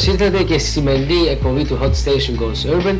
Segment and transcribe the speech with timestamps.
[0.00, 2.94] Καλώ ήρθατε και στη σημερινή εκπομπή του Hot Station Goes Urban,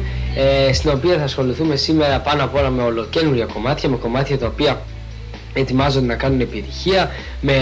[0.69, 4.47] ε, στην οποία θα ασχοληθούμε σήμερα πάνω απ' όλα με ολοκένουργια κομμάτια, με κομμάτια τα
[4.47, 4.81] οποία
[5.53, 7.11] ετοιμάζονται να κάνουν επιτυχία,
[7.41, 7.55] με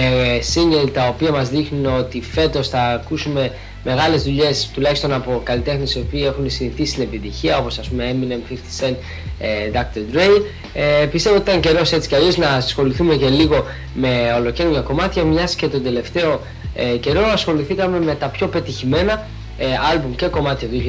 [0.55, 3.53] single τα οποία μας δείχνουν ότι φέτος θα ακούσουμε
[3.85, 8.53] μεγάλες δουλειές τουλάχιστον από καλλιτέχνες οι οποίοι έχουν συνηθίσει την επιτυχία όπως ας πούμε Eminem,
[8.53, 8.95] 50 Cent,
[9.39, 10.17] ε, Dr.
[10.17, 10.43] Dre
[10.73, 13.65] ε, πιστεύω ότι ήταν καιρός έτσι κι αλλιώς να ασχοληθούμε και λίγο
[13.95, 16.41] με ολοκένουργια κομμάτια μιας και τον τελευταίο
[16.75, 19.27] ε, καιρό ασχοληθήκαμε με τα πιο πετυχημένα
[19.59, 20.83] ε, άλμπουμ και κομμάτια του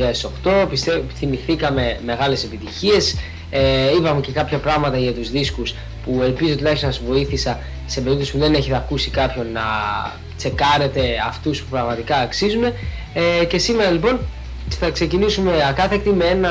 [0.44, 3.16] 2008 πιστεύω θυμηθήκαμε μεγάλες επιτυχίες.
[3.50, 5.76] Ε, είπαμε και κάποια πράγματα για τους δίσκους
[6.06, 9.62] που ελπίζω τουλάχιστον να σας βοήθησα σε περίπτωση που δεν έχετε ακούσει κάποιον να
[10.38, 12.64] τσεκάρετε αυτούς που πραγματικά αξίζουν.
[13.14, 14.20] Ε, και σήμερα λοιπόν
[14.70, 16.50] θα ξεκινήσουμε ακάθεκτη με ένα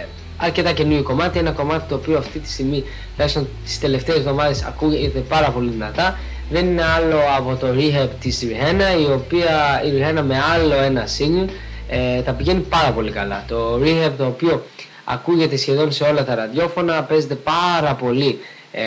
[0.00, 0.06] ε,
[0.36, 5.18] αρκετά καινούριο κομμάτι, ένα κομμάτι το οποίο αυτή τη στιγμή τουλάχιστον τις τελευταίες εβδομάδες ακούγεται
[5.18, 6.18] πάρα πολύ δυνατά
[6.50, 11.04] δεν είναι άλλο από το Rehab της Rihanna η οποία η Rihanna με άλλο ένα
[11.18, 11.48] single
[11.88, 13.44] ε, τα πηγαίνει πάρα πολύ καλά.
[13.48, 14.64] Το Rehab το οποίο
[15.04, 18.38] ακούγεται σχεδόν σε όλα τα ραδιόφωνα παίζεται πάρα πολύ
[18.72, 18.82] ε,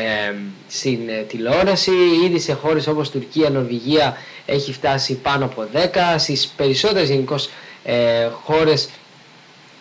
[0.68, 1.92] στην ε, τηλεόραση.
[2.26, 5.78] Ήδη σε χώρες όπως Τουρκία, Νορβηγία έχει φτάσει πάνω από 10
[6.18, 7.50] στις περισσότερες γενικώς
[7.84, 8.90] ε, χώρες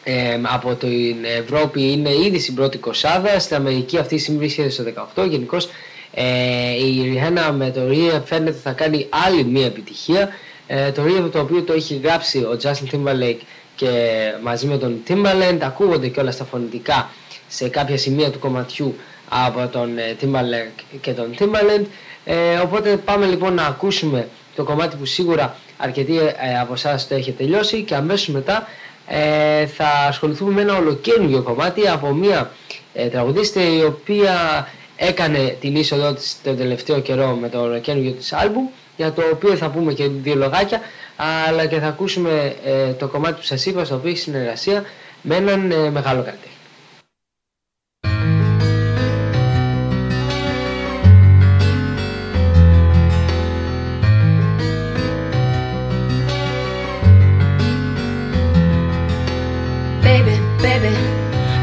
[0.05, 4.69] ε, από την Ευρώπη είναι ήδη στην πρώτη κοσάδα στην Αμερική αυτή τη στιγμή βρίσκεται
[4.69, 4.85] στο
[5.25, 5.69] 18 γενικώς
[6.21, 10.29] ε, η Rihanna με το Rehab φαίνεται θα κάνει άλλη μία επιτυχία.
[10.67, 13.41] Ε, το Rehab το οποίο το έχει γράψει ο Justin Timberlake
[13.77, 13.89] και
[14.43, 17.11] μαζί με τον Timbaland ακούγονται και όλα στα φωνητικά
[17.49, 18.95] σε κάποια σημεία του κομματιού
[19.29, 21.85] από τον ε, Timberlake και τον Timbaland.
[22.25, 27.15] Ε, οπότε πάμε λοιπόν να ακούσουμε το κομμάτι που σίγουρα αρκετοί ε, από εσάς το
[27.15, 28.69] έχει τελειώσει και αμέσως μετά
[29.07, 32.51] ε, θα ασχοληθούμε με ένα ολοκένουργιο κομμάτι από μια
[32.95, 34.69] ε, τραγουδίστρια η οποία
[35.01, 38.67] έκανε την είσοδό της τον τελευταίο καιρό με το καινούργιο της άλμπουμ
[38.97, 40.81] για το οποίο θα πούμε και δύο λογάκια
[41.17, 44.85] αλλά και θα ακούσουμε ε, το κομμάτι που σας είπα στο οποίο έχει συνεργασία
[45.23, 46.53] με έναν ε, μεγάλο καλλιτέχνη.
[60.03, 60.95] Baby, baby,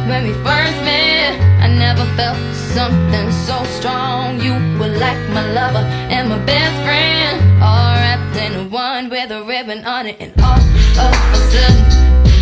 [0.10, 1.34] when we first met,
[1.66, 4.42] I never felt something so strong.
[4.42, 5.84] You were like my lover
[6.16, 10.18] and my best friend, all wrapped in one with a ribbon on it.
[10.20, 11.78] And all of a sudden,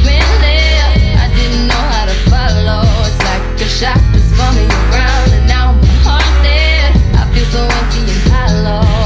[0.06, 1.02] we left.
[1.24, 2.82] I didn't know how to follow.
[3.08, 6.92] It's like a shot that's spun around, and now my heart's dead.
[7.20, 9.03] I feel so empty and hollow.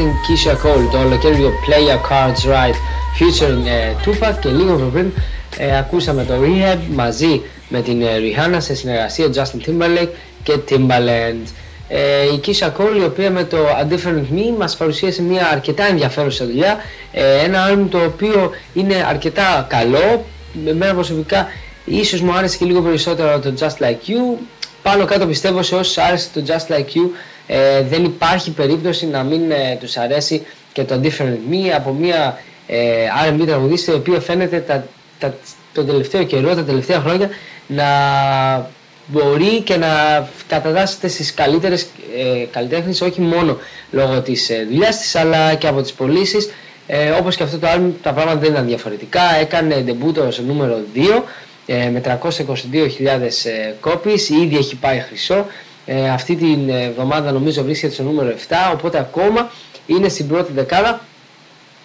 [0.00, 2.74] Την Keisha Cole, το ολοκαίριο Play Your Cards Right;
[3.18, 5.12] Featuring ε, Tupac και λίγο πριν
[5.58, 10.08] ε, ακούσαμε το Rehab μαζί με την ε, Rihanna σε συνεργασία Justin Timberlake
[10.42, 11.50] και Timbaland.
[11.88, 15.84] Ε, η Keisha Cole η οποία με το A Different Me μας παρουσίασε μια αρκετά
[15.84, 16.76] ενδιαφέρουσα δουλειά.
[17.12, 20.24] Ε, ένα άλμπουμ το οποίο είναι αρκετά καλό.
[20.66, 21.46] Εμένα προσωπικά
[21.84, 24.38] ίσως μου άρεσε και λίγο περισσότερο το Just Like You.
[24.82, 27.10] Πάνω κάτω πιστεύω σε όσους άρεσε το Just Like You
[27.52, 30.42] ε, δεν υπάρχει περίπτωση να μην ε, τους αρέσει
[30.72, 32.76] και το Different Me από μια ε,
[33.28, 34.84] R&B τραγουδίστρια η οποία φαίνεται τα,
[35.18, 35.34] τα,
[35.72, 37.28] τον τελευταίο καιρό, τα τελευταία χρόνια
[37.66, 37.86] να
[39.06, 39.88] μπορεί και να
[40.46, 41.82] κατατάσσεται στις καλύτερες
[42.16, 43.58] ε, καλλιτέχνες όχι μόνο
[43.90, 46.50] λόγω της ε, δουλειάς της αλλά και από τις πωλήσεις.
[46.86, 49.22] Ε, όπως και αυτό το album τα πράγματα δεν ήταν διαφορετικά.
[49.40, 51.22] Έκανε ντεμπούτο στο νούμερο 2
[51.66, 52.20] ε, με 322.000
[53.44, 54.28] ε, copies.
[54.44, 55.46] Ήδη έχει πάει χρυσό
[55.86, 59.50] ε, αυτή την εβδομάδα νομίζω βρίσκεται στο νούμερο 7 οπότε ακόμα
[59.86, 61.00] είναι στην πρώτη δεκάδα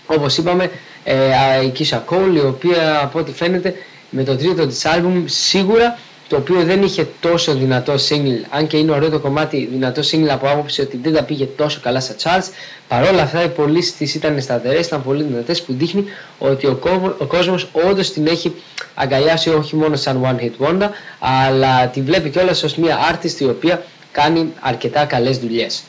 [0.08, 0.72] όπως είπαμε
[1.04, 3.74] ε, η Kisha Cole η οποία από ό,τι φαίνεται
[4.10, 8.78] με το τρίτο της άλμπουμ σίγουρα το οποίο δεν είχε τόσο δυνατό single, αν και
[8.78, 12.16] είναι ωραίο το κομμάτι, δυνατό single από άποψη ότι δεν τα πήγε τόσο καλά στα
[12.24, 12.50] charts.
[12.88, 16.06] Παρόλα αυτά οι πωλήσεις της ήταν σταθερές, ήταν πολύ δυνατές που δείχνει
[16.40, 16.80] ότι ο,
[17.18, 18.54] ο κόσμος όντως την έχει
[18.96, 20.90] αγκαλιάσει όχι μόνο σαν one hit wonder,
[21.20, 25.84] αλλά τη βλέπει κιόλας ως μια artist η οποία κάνει αρκετά καλές δουλειές.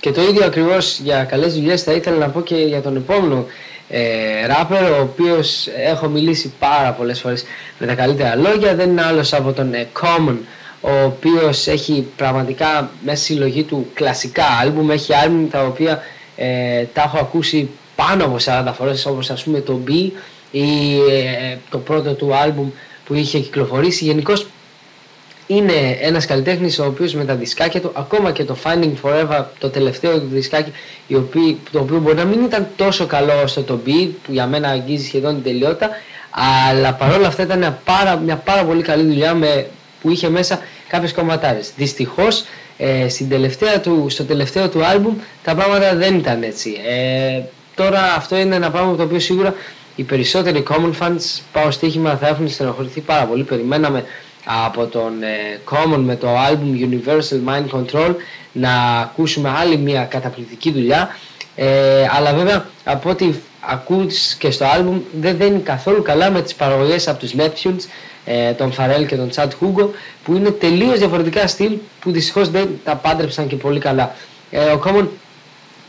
[0.00, 3.46] Και το ίδιο ακριβώς για καλές δουλειές θα ήθελα να πω και για τον επόμενο
[3.94, 7.44] ε, ράπερ ο οποίος έχω μιλήσει πάρα πολλές φορές
[7.78, 10.36] με τα καλύτερα λόγια δεν είναι άλλος από τον ε, Common
[10.80, 14.90] ο οποίος έχει πραγματικά μέσα στη συλλογή του κλασικά άλμπουμ.
[14.90, 16.02] Έχει άλμπουμ τα οποία
[16.36, 19.90] ε, τα έχω ακούσει πάνω από 40 φορές όπως ας πούμε το B
[20.50, 22.70] ή ε, το πρώτο του άλμπουμ
[23.04, 24.04] που είχε κυκλοφορήσει.
[24.04, 24.46] Γενικώς
[25.56, 29.68] είναι ένας καλλιτέχνης ο οποίος με τα δισκάκια του, ακόμα και το Finding Forever, το
[29.68, 30.72] τελευταίο του δισκάκι,
[31.72, 35.06] το οποίο μπορεί να μην ήταν τόσο καλό στο το beat, που για μένα αγγίζει
[35.06, 35.90] σχεδόν την τελειότητα,
[36.68, 39.66] αλλά παρόλα αυτά ήταν μια πάρα, μια πάρα πολύ καλή δουλειά με,
[40.00, 41.72] που είχε μέσα κάποιες κομματάρες.
[41.76, 42.44] Δυστυχώς
[42.78, 46.76] ε, στην τελευταία του, στο τελευταίο του άλμπουμ τα πράγματα δεν ήταν έτσι.
[46.86, 47.40] Ε,
[47.74, 49.54] τώρα αυτό είναι ένα πράγμα το οποίο σίγουρα
[49.96, 53.42] οι περισσότεροι common fans πάω στοίχημα θα έχουν στενοχωρηθεί πάρα πολύ.
[53.42, 54.04] Περιμέναμε
[54.44, 58.14] από τον ε, Common με το album Universal Mind Control
[58.52, 61.16] να ακούσουμε άλλη μια καταπληκτική δουλειά.
[61.56, 63.30] Ε, αλλά βέβαια από ό,τι
[63.60, 67.86] ακούς και στο album δεν δένει καθόλου καλά με τις παραγωγές από τους Neptunes
[68.24, 69.88] ε, τον Pharrell και τον Chad Hugo
[70.24, 74.14] που είναι τελείως διαφορετικά στυλ που δυστυχώς δεν τα πάντρεψαν και πολύ καλά.
[74.50, 75.06] Ε, ο Common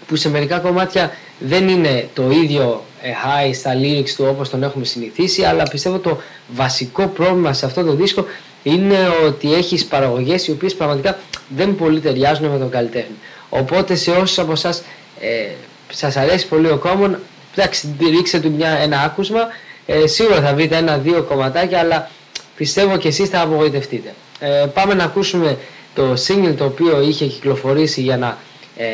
[0.08, 4.64] που σε μερικά κομμάτια δεν είναι το ίδιο ε, high στα lyrics του όπως τον
[4.64, 8.26] έχουμε συνηθίσει αλλά πιστεύω το βασικό πρόβλημα σε αυτό το δίσκο
[8.64, 13.16] είναι ότι έχεις παραγωγές οι οποίες πραγματικά δεν πολύ ταιριάζουν με τον καλλιτέχνη.
[13.50, 14.84] Οπότε σε όσους από εσάς
[15.20, 15.48] ε,
[15.92, 17.16] σας αρέσει πολύ ο Common
[17.56, 19.40] εντάξει ρίξτε του μια, ένα άκουσμα
[19.86, 22.10] ε, σίγουρα θα βρείτε ένα-δύο κομματάκια αλλά
[22.56, 24.14] πιστεύω και εσείς θα απογοητευτείτε.
[24.40, 25.58] Ε, πάμε να ακούσουμε
[25.96, 28.38] το single το οποίο είχε κυκλοφορήσει για να
[28.78, 28.86] ε,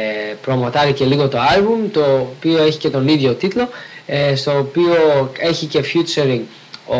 [0.41, 3.69] προμοτάρει και λίγο το album το οποίο έχει και τον ίδιο τίτλο
[4.05, 4.95] ε, στο οποίο
[5.39, 6.41] έχει και featuring
[6.87, 6.99] ο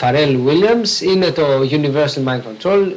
[0.00, 1.02] Pharrell Williams.
[1.02, 2.92] Είναι το Universal Mind Control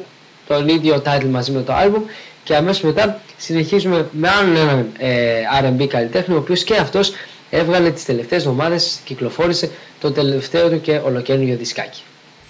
[0.48, 2.02] τον ίδιο title μαζί με το album.
[2.44, 7.12] Και αμέσως μετά συνεχίζουμε με άλλον έναν ε, R&B καλλιτέχνη ο οποίος και αυτός
[7.50, 12.02] έβγαλε τις τελευταίες εβδομάδες κυκλοφόρησε το τελευταίο του και ολοκαίρινο δισκάκι.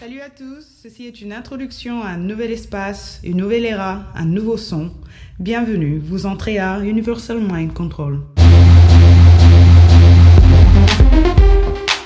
[0.03, 4.25] Salut à tous, ceci est une introduction à un nouvel espace, une nouvelle era, un
[4.37, 4.85] nouveau son.
[5.41, 8.19] Bienvenue, vous entrez à Universal Mind Control.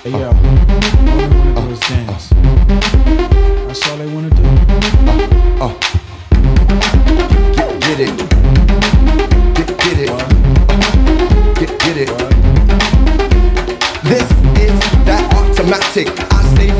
[0.05, 2.29] Hey yo, all they wanna do is dance?
[3.67, 4.41] That's all they wanna do.
[5.59, 5.69] Uh,
[7.81, 8.15] get it.
[9.53, 10.11] Get, get it.
[11.59, 12.11] Get, get it.
[14.05, 14.71] This is
[15.03, 16.24] that automatic.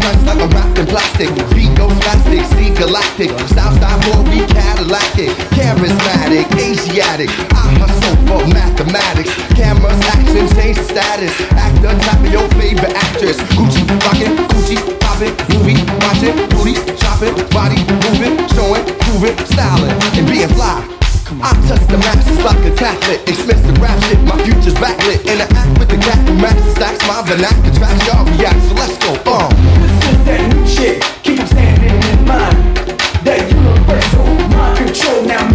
[0.06, 1.30] Fresh like I'm wrapped in plastic.
[1.58, 3.32] Beat goes spastic, see galactic.
[3.50, 5.34] Style, style, more be Cadillacic.
[5.58, 7.30] Charismatic, Asiatic.
[7.58, 9.34] I hustle for mathematics.
[9.58, 11.34] Cameras, action, change status.
[11.58, 13.42] Actor, type of your favorite actress.
[13.58, 20.50] Gucci, rockin', Gucci, poppin', movie, watching, booties, shopping, body moving, showing, proving, styling, and being
[20.50, 20.95] fly.
[21.28, 23.28] I touch the masses like a Catholic.
[23.28, 25.26] Expensive rap shit, my future's backlit.
[25.26, 28.06] And I act with the cat who matches stacks my vernacular tracks.
[28.06, 29.18] Y'all react, so let's go.
[29.26, 29.50] Uh.
[29.82, 31.02] This is that new shit.
[31.24, 32.78] Keep standing in mind.
[33.26, 35.26] That universal mind control.
[35.26, 35.55] Now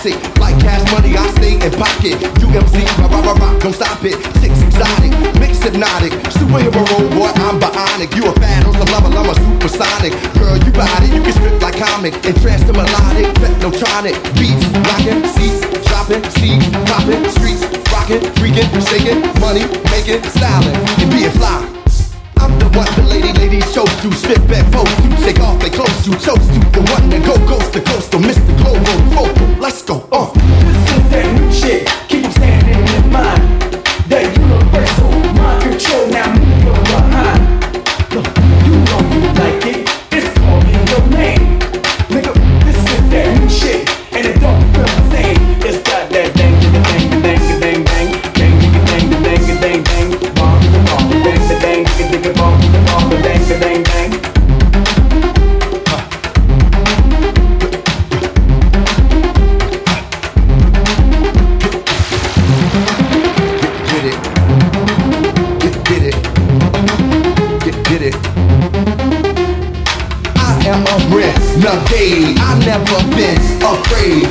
[0.00, 2.16] Some pop, some lock, some move rock it.
[2.40, 4.16] UMC, rock, rock, rock, rock, don't stop it.
[4.40, 6.12] Six exotic, mix hypnotic.
[6.32, 6.72] Superhero
[7.12, 8.16] boy, I'm bionic.
[8.16, 10.16] You a fan on some level, I'm a supersonic.
[10.40, 12.14] Girl, you body, you can strip like comic.
[12.24, 14.16] And trance to melodic, technotronic.
[14.40, 17.60] Beats, rockin', seats, dropping, seats, popping, streets,
[17.92, 21.80] rockin', freaking, shaking, money, making, styling, and being fly.
[22.40, 25.68] I'm the one the lady, ladies chose to Spit back pose to Take off their
[25.68, 28.29] clothes to Chose to The one that go coast to coast To Mr.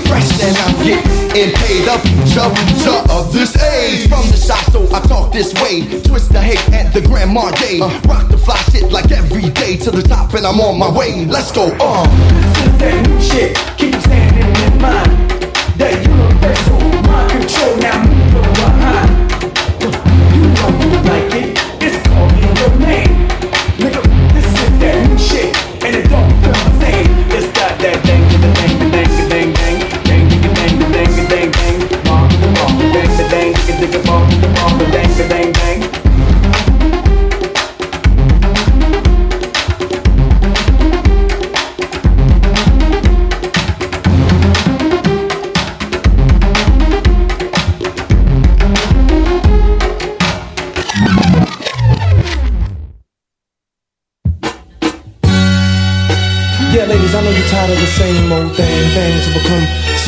[0.10, 4.86] Fresh and I'm getting paid The future, future of this age From the shop so
[4.94, 5.82] I talk this way.
[6.02, 7.80] Twist the hate at the Grand Day.
[7.80, 9.78] Rock the fly shit like every day.
[9.78, 11.26] To the top and I'm on my way.
[11.26, 12.06] Let's go, uh.
[12.06, 13.58] This is that new shit.
[13.78, 15.32] Keep standing in mind.
[15.78, 16.29] That universal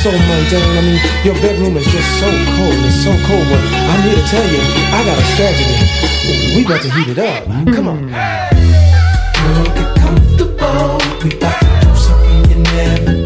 [0.01, 0.77] so mundane.
[0.77, 2.73] I mean, your bedroom is just so cold.
[2.89, 3.45] It's so cold.
[3.49, 6.55] But I'm here to tell you, I got a strategy.
[6.55, 7.45] We about to heat it up.
[7.75, 8.09] Come on.
[8.09, 10.97] Girl, get comfortable.
[11.23, 13.20] We to do something you never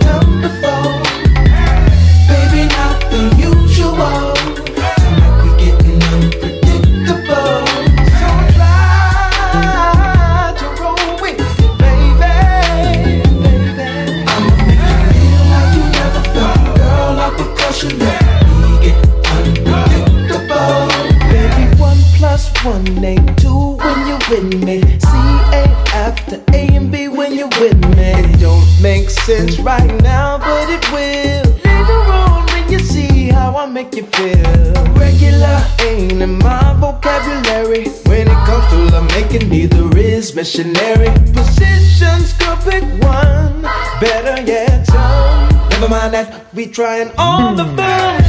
[40.46, 41.10] missionary.
[41.34, 43.64] Positions, girl, pick one.
[44.00, 45.50] Better yet, some.
[45.70, 47.76] Never mind that, we trying all the hmm.
[47.76, 48.25] fun.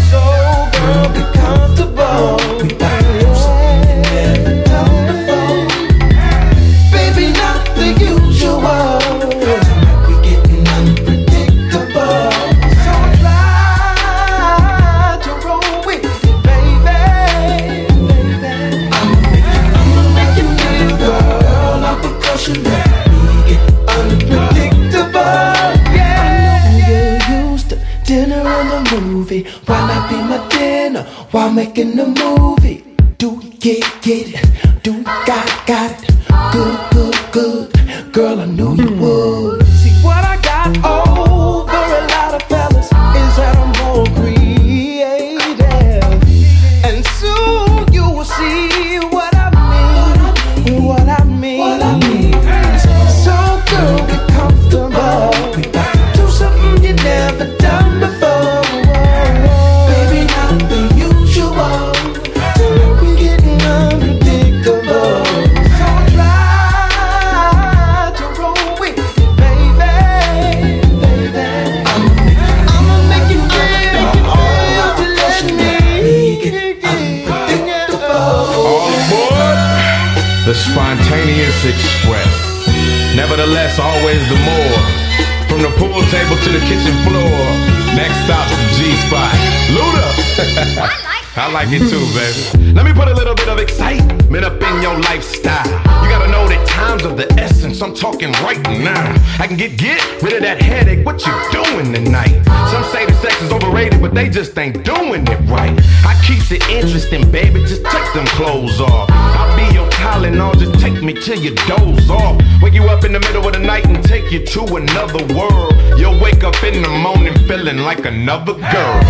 [118.06, 119.02] another girl.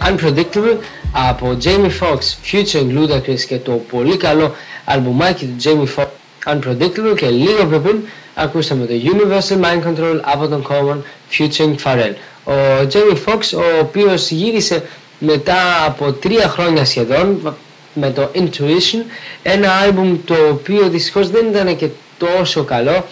[0.00, 0.82] Unpredictable
[1.16, 2.18] από Jamie Foxx,
[2.52, 6.06] Future Ludacris και το πολύ καλό αλμπουμάκι του Jamie Foxx
[6.52, 7.96] Unpredictable και λίγο πιο πριν
[8.34, 10.96] ακούσαμε το Universal Mind Control από τον Common
[11.38, 12.14] Future Pharrell.
[12.44, 12.52] Ο
[12.92, 14.82] Jamie Foxx ο οποίος γύρισε
[15.18, 17.56] μετά από τρία χρόνια σχεδόν
[17.94, 19.02] με το Intuition
[19.42, 23.04] ένα άλμπουμ το οποίο δυστυχώς δεν ήταν και τόσο καλό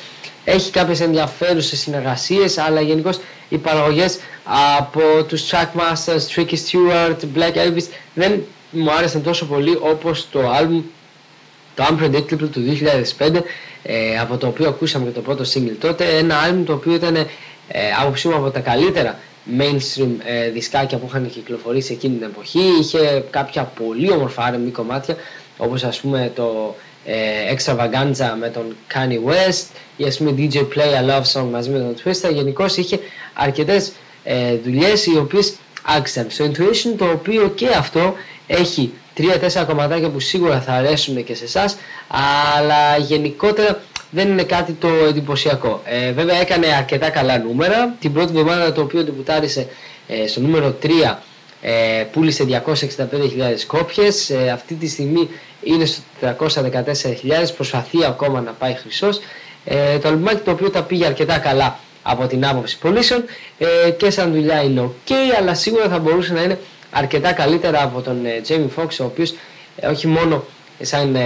[0.44, 7.84] έχει κάποιες ενδιαφέρουσες συνεργασίες αλλά γενικώς οι παραγωγές από τους Trackmasters, Tricky Stewart, Black Elvis
[8.14, 10.82] δεν μου άρεσαν τόσο πολύ όπως το άλμπουμ
[11.74, 12.78] το Unpredictable του
[13.18, 13.40] 2005
[13.82, 16.16] ε, από το οποίο ακούσαμε και το πρώτο single τότε.
[16.16, 17.28] Ένα άλμπουμ το οποίο ήταν ε,
[18.00, 19.18] άποψή μου από τα καλύτερα
[19.58, 22.60] mainstream ε, δισκάκια που είχαν κυκλοφορήσει εκείνη την εποχή.
[22.80, 25.16] Είχε κάποια πολύ όμορφα R&B κομμάτια
[25.56, 26.74] όπως ας πούμε το
[27.04, 29.64] ε, Extravaganza με τον Kanye West
[29.96, 32.98] ή ας πούμε DJ Play a Love Song μαζί με τον Twister γενικώς είχε
[33.34, 33.92] αρκετές
[34.24, 38.14] ε, δουλειές οι οποίες άξιζαν στο Intuition το οποίο και αυτό
[38.46, 41.76] έχει τρία-τέσσερα κομματάκια που σίγουρα θα αρέσουν και σε εσάς,
[42.08, 45.82] αλλά γενικότερα δεν είναι κάτι το εντυπωσιακό.
[45.84, 47.94] Ε, βέβαια έκανε αρκετά καλά νούμερα.
[48.00, 49.66] Την πρώτη εβδομάδα το οποίο τυπουτάρισε
[50.08, 50.88] ε, στο νούμερο 3
[51.62, 54.30] ε, πούλησε 265.000 κόπιες.
[54.30, 55.28] Ε, αυτή τη στιγμή
[55.62, 59.20] είναι στο 314.000, προσπαθεί ακόμα να πάει χρυσός.
[59.64, 63.24] Ε, το αλμπumάκι το οποίο τα πήγε αρκετά καλά από την άποψη πωλήσεων
[63.58, 66.58] ε, και σαν δουλειά είναι ok, αλλά σίγουρα θα μπορούσε να είναι
[66.90, 69.34] αρκετά καλύτερα από τον ε, Jamie Foxx ο οποίος
[69.76, 70.44] ε, όχι μόνο
[70.80, 71.20] σαν ε,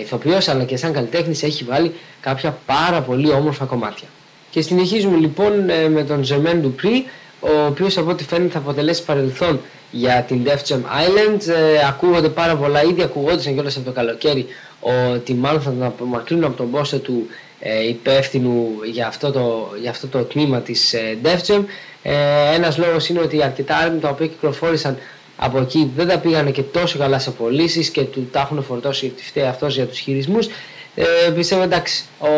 [0.00, 4.08] ηθοποιός αλλά και σαν καλλιτέχνης έχει βάλει κάποια πάρα πολύ όμορφα κομμάτια.
[4.50, 7.02] Και συνεχίζουμε λοιπόν ε, με τον Jermaine Dupri
[7.40, 11.48] ο οποίος από ό,τι φαίνεται θα αποτελέσει παρελθόν για την Def Jam Island.
[11.48, 14.46] Ε, ακούγονται πάρα πολλά, ήδη ακουγόντουσαν κιόλας από το καλοκαίρι
[14.80, 17.26] ότι μάλλον θα τον απομακρύνουν από τον πόσο του
[17.60, 21.64] ε, υπεύθυνου για αυτό, το, για αυτό το τμήμα της ε, Def Jam.
[22.02, 22.14] Ε,
[22.54, 24.96] ένας λόγος είναι ότι αρκετά άλμπουμ τα οποία κυκλοφόρησαν
[25.36, 29.08] από εκεί δεν τα πήγανε και τόσο καλά σε πωλήσεις και του τα έχουν φορτώσει
[29.08, 30.48] τη φταίει αυτός για τους χειρισμούς.
[31.02, 32.28] Ε, πιστεύω εντάξει, ο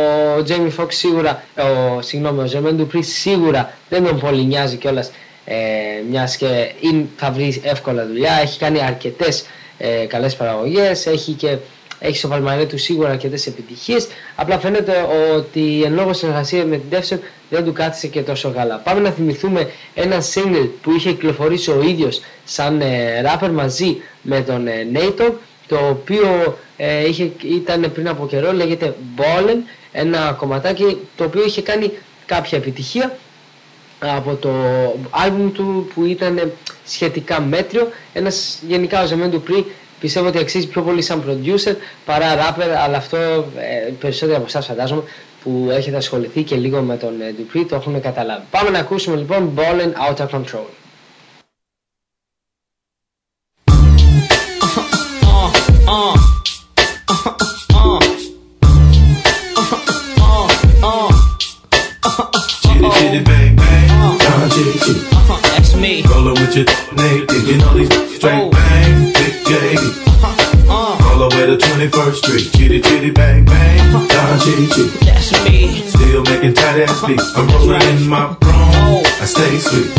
[0.48, 5.10] Jamie Foxx σίγουρα, ο, συγγνώμη, ο Jermaine Dupri σίγουρα δεν τον πολύ νοιάζει κιόλας
[5.44, 5.56] ε,
[6.10, 9.44] μιας και είναι, θα βρει εύκολα δουλειά, έχει κάνει αρκετές
[9.78, 11.56] ε, καλές παραγωγές, έχει και
[11.98, 14.06] έχει στο Παλμαρέ του σίγουρα αρκετές επιτυχίες.
[14.34, 14.92] Απλά φαίνεται
[15.36, 17.18] ότι εν λόγω συνεργασία με την Def Jam
[17.50, 18.76] δεν του κάθισε και τόσο καλά.
[18.76, 24.40] Πάμε να θυμηθούμε ένα single που είχε κυκλοφορήσει ο ίδιος σαν ε, rapper μαζί με
[24.40, 25.32] τον ε, Nato,
[25.72, 29.56] το οποίο ε, είχε, ήταν πριν από καιρό, λέγεται Ballin,
[29.92, 31.92] ένα κομματάκι το οποίο είχε κάνει
[32.26, 33.16] κάποια επιτυχία
[33.98, 34.50] από το
[35.10, 36.52] άλμπουμ του που ήταν
[36.84, 39.64] σχετικά μέτριο ένας γενικά ο Ζεμέν του πριν
[40.00, 44.66] πιστεύω ότι αξίζει πιο πολύ σαν producer παρά rapper αλλά αυτό ε, περισσότεροι από εσάς
[44.66, 45.02] φαντάζομαι
[45.42, 48.42] που έχετε ασχοληθεί και λίγο με τον ε, Dupree το έχουν καταλάβει.
[48.50, 50.81] Πάμε να ακούσουμε λοιπόν Ballin' Out of Control.
[65.32, 66.02] That's me.
[66.02, 66.64] Rollin' with your
[66.96, 69.76] naked, you know these straight bang, Big J.
[70.68, 75.04] All the way to 21st Street, chitty chitty bang bang, Don chitty chitty.
[75.04, 75.82] That's me.
[75.88, 77.36] Still making tight ass beats.
[77.36, 79.92] I'm rolling in my throne, I stay sweet.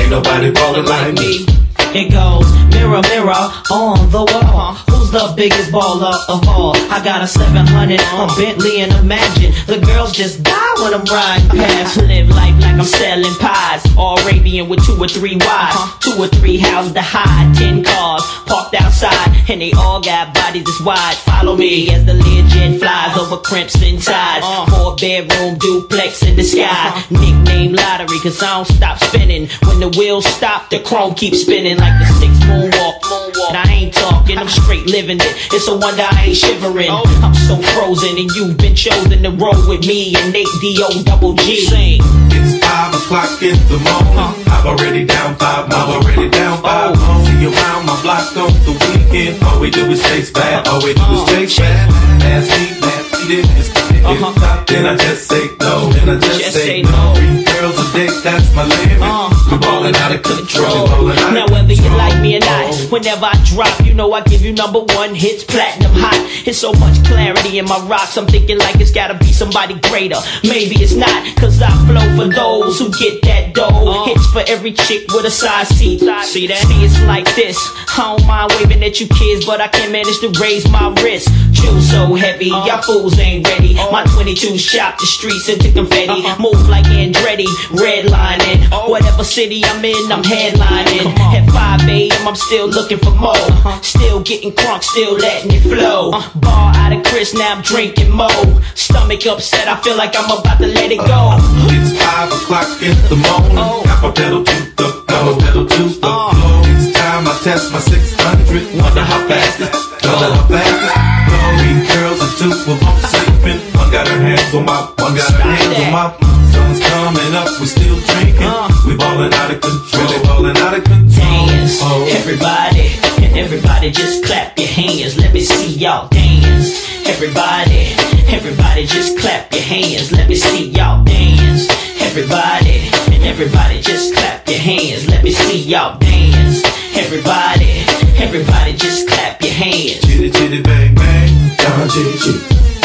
[0.00, 1.46] Ain't nobody ballin' like me.
[1.94, 4.74] It goes mirror, mirror on the wall.
[4.90, 6.76] Who's the biggest baller of all?
[6.90, 11.48] I got a 700, a Bentley, and imagine the girls just die when I'm riding
[11.50, 11.96] past.
[11.96, 13.82] Live life like I'm selling pies.
[13.96, 15.76] All Arabian with two or three wives.
[16.00, 17.54] Two or three houses to hide.
[17.56, 19.28] Ten cars parked outside.
[19.48, 21.16] And they all got bodies this wide.
[21.16, 24.46] Follow me as the legend flies over crimson tides.
[24.70, 27.04] Four bedroom duplex in the sky.
[27.10, 29.48] Nickname lottery cause I don't stop spinning.
[29.64, 32.36] When the wheels stop, the chrome keeps spinning like the six
[32.70, 33.48] moonwalk.
[33.48, 35.34] And I ain't talking, I'm straight living it.
[35.52, 36.90] It's a wonder I ain't shivering.
[36.90, 41.02] I'm so frozen and you've been chosen to roll with me and Nate D.O.
[41.04, 41.60] double G.
[41.66, 42.00] Sing.
[42.32, 44.46] It's five o'clock in the morning.
[44.50, 46.94] I'm already down five, I'm already down five.
[46.96, 47.24] Oh.
[47.26, 49.42] See you around my block on the weekend.
[49.44, 51.34] All we do is chase bad, all we do is uh-huh.
[51.34, 51.90] chase bad.
[52.22, 54.64] Ask me, man, eat it, it's not, uh-huh.
[54.66, 57.14] then I just say no, then I just, say, no.
[57.16, 59.00] Three girls a day, that's my limit.
[59.00, 59.25] we
[59.66, 60.84] ballin' out of control.
[60.84, 63.94] We ballin' out Now of whether you like me or not, whenever I drop, you
[63.94, 66.22] know I give you number one hits, platinum hot.
[66.46, 70.18] It's so much clarity in my rocks, I'm thinking like it's gotta be somebody greater.
[70.44, 73.66] Maybe it's not, cause I flow for those who get that dough.
[73.66, 74.04] Uh.
[74.06, 75.98] Hits for every chick with a size C.
[75.98, 76.66] See that?
[76.66, 77.58] See, it's like this.
[77.98, 81.28] I don't mind waving at you kids, but I can't manage to raise my wrist.
[81.54, 82.66] Chill so heavy, uh.
[82.66, 83.76] y'all fools ain't ready.
[83.78, 83.90] Uh.
[83.90, 86.22] My 22 shop the streets into confetti.
[86.22, 86.42] Uh-huh.
[86.42, 88.68] Move like Andretti, redlining.
[88.70, 88.90] Oh.
[88.90, 91.16] Whatever city I'm in, I'm headlining.
[91.32, 93.34] At 5 a.m., I'm still looking for more.
[93.82, 96.10] Still getting crunk, still letting it flow.
[96.36, 98.44] Bar out of Chris, now I'm drinking more.
[98.74, 101.38] Stomach upset, I feel like I'm about to let it go.
[101.72, 103.58] It's five o'clock in the morning.
[103.58, 103.82] Oh.
[103.84, 106.32] Got my pedal to the floor, pedal to the uh.
[106.32, 106.62] floor.
[106.66, 108.82] It's time I test my 600.
[108.82, 109.72] Wonder how fast it,
[110.04, 111.16] wonder how fast it.
[111.56, 113.75] Three girls and two them sleeping.
[113.96, 116.12] Got her hands on my, one got her hands on my.
[116.52, 118.44] Sun's coming up, we still drinking.
[118.44, 118.68] Uh.
[118.86, 121.48] We ballin' out of control, really ballin' out of control.
[121.48, 122.04] Dance, oh.
[122.12, 122.92] everybody,
[123.24, 125.16] and everybody just clap your hands.
[125.16, 126.76] Let me see y'all dance.
[127.08, 127.96] Everybody,
[128.28, 130.12] everybody just clap your hands.
[130.12, 131.64] Let me see y'all dance.
[132.02, 135.08] Everybody, and everybody just clap your hands.
[135.08, 136.60] Let me see y'all dance.
[136.92, 137.80] Everybody,
[138.20, 140.04] everybody just clap your hands.
[140.04, 142.75] Chitty chitty bang bang, down chitty chitty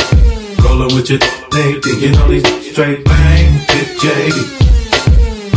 [0.71, 1.21] Rollin' with your
[1.55, 4.39] Nate, thinking all these straight bang, hit JD.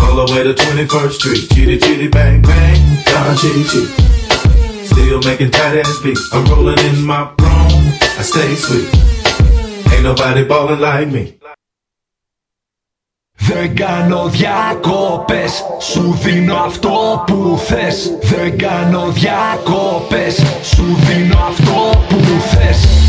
[0.02, 4.86] All the way to 21st Street, chitty chitty bang bang, down chitty chitty.
[4.86, 6.34] Still making tight ass beats.
[6.34, 7.84] I'm rolling in my room,
[8.20, 8.90] I stay sweet.
[9.94, 11.40] Ain't nobody ballin' like me.
[13.52, 22.18] Δεν κάνω διακόπες Σου δίνω αυτό που θες Δεν κάνω διακόπες Σου δίνω αυτό που
[22.50, 23.03] θες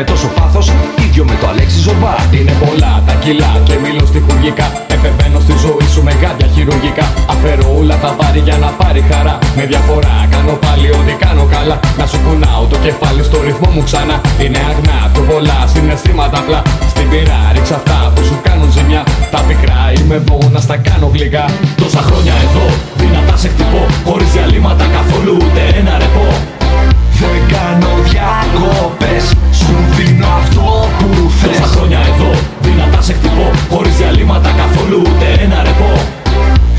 [0.00, 0.66] Με τόσο πάθος
[1.06, 2.14] ίδιο με το Αλέξη Ζορμπά.
[2.38, 4.66] Είναι πολλά τα κιλά και μιλώ στιχουργικά.
[4.96, 7.06] Επεμβαίνω στη ζωή σου με γάντια χειρουργικά.
[7.32, 9.34] Αφαιρώ όλα τα βάρη για να πάρει χαρά.
[9.56, 11.76] Με διαφορά κάνω πάλι ό,τι κάνω καλά.
[12.00, 14.16] Να σου κουνάω το κεφάλι στο ρυθμό μου ξανά.
[14.42, 16.60] Είναι αγνά, πιο πολλά συναισθήματα απλά.
[16.92, 19.02] Στην πειρά ρίξα αυτά που σου κάνουν ζημιά.
[19.34, 21.44] Τα πικρά είμαι εδώ να στα κάνω γλυκά.
[21.82, 22.66] Τόσα χρόνια εδώ,
[23.00, 23.82] δυνατά σε χτυπώ.
[24.08, 26.26] Χωρίς διαλύματα καθόλου ούτε ένα ρεπό.
[27.20, 29.24] Δεν κάνω διακόπες
[29.60, 32.30] Σου δίνω αυτό που θες Τόσα χρόνια εδώ,
[32.60, 33.50] δυνατά σε χτυπώ.
[33.70, 35.92] Χωρίς διαλύματα καθόλου ούτε ένα ρεπό.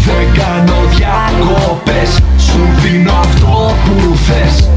[0.05, 4.69] Δεν κάνω διακόπες Σου δίνω αυτό που θες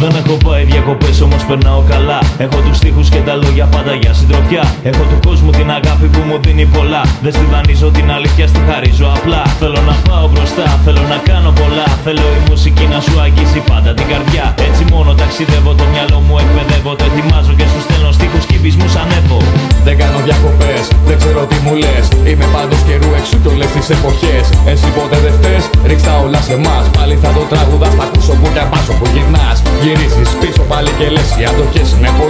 [0.00, 1.97] Δεν έχω πάει διακοπές όμως περνάω καλά.
[2.44, 4.64] Έχω τους τοίχου και τα λόγια πάντα για συντροφιά.
[4.90, 7.02] Έχω του κόσμου την αγάπη που μου δίνει πολλά.
[7.24, 9.42] Δεν στη δανείζω την αλήθεια, στη χαρίζω απλά.
[9.60, 11.86] Θέλω να πάω μπροστά, θέλω να κάνω πολλά.
[12.04, 14.44] Θέλω η μουσική να σου αγγίζει πάντα την καρδιά.
[14.68, 16.90] Έτσι μόνο ταξιδεύω, το μυαλό μου εκπαιδεύω.
[17.00, 19.38] Το ετοιμάζω και σου στέλνω στίχους κυβισμού ανέβω.
[19.86, 22.04] Δεν κάνω διακοπές, δεν ξέρω τι μου λες.
[22.28, 24.44] Είμαι πάντως καιρού εξού κι όλες τις εποχές.
[24.72, 26.84] Εσύ ποτέ δεν φταίς, ρίξτα όλα σε εμάς.
[26.96, 29.56] Πάλι θα το τραγουδάς, θα ακούσω που κι απάσω που γυρνάς.
[29.82, 32.27] Γυρίζει πίσω πάλι και λες: Οι αντοχέ είναι πολλές.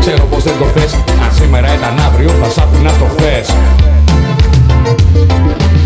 [0.00, 0.92] Ξέρω πως δεν το θες.
[1.24, 3.46] Αν σήμερα ήταν αύριο, θα σ' άφηνα στο χθες.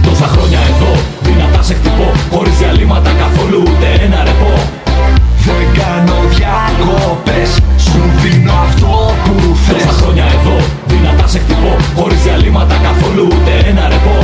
[0.06, 2.08] Τόσα χρόνια εδώ, δυνατά σε χτυπώ.
[2.32, 4.52] Χωρίς διαλύματα καθόλου ούτε ένα ρεπό.
[5.46, 7.50] Δεν κάνω διακόπες
[7.86, 8.92] Σου δίνω αυτό
[9.24, 11.72] που θες Τόσα χρόνια εδώ, δυνατά σε χτυπώ.
[11.98, 14.16] Χωρίς διαλύματα καθόλου ούτε ένα ρεπό.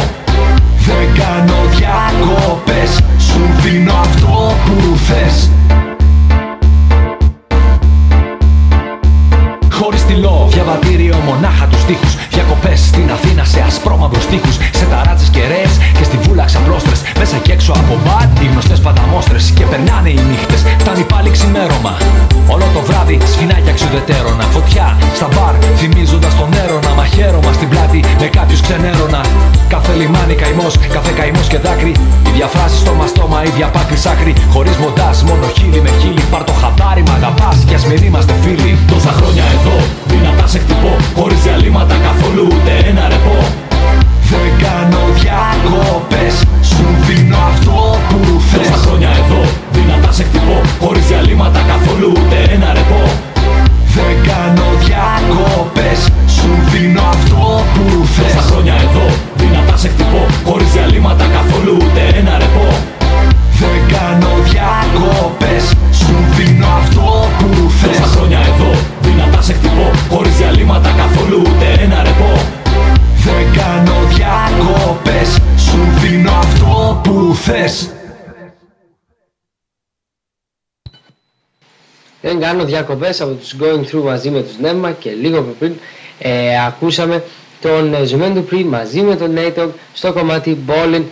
[82.78, 85.72] Διακοπές από τους Going Through μαζί με τους Νέμμα και λίγο πριν
[86.18, 87.24] ε, ακούσαμε
[87.60, 91.02] τον ε, Ζουμέν πριν μαζί με τον Νέιτον στο κομμάτι Ballin'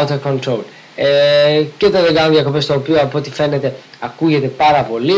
[0.00, 0.58] Out of Control.
[0.96, 5.14] Ε, και το δεν κάνω διακοπές το οποίο από ό,τι φαίνεται ακούγεται πάρα πολύ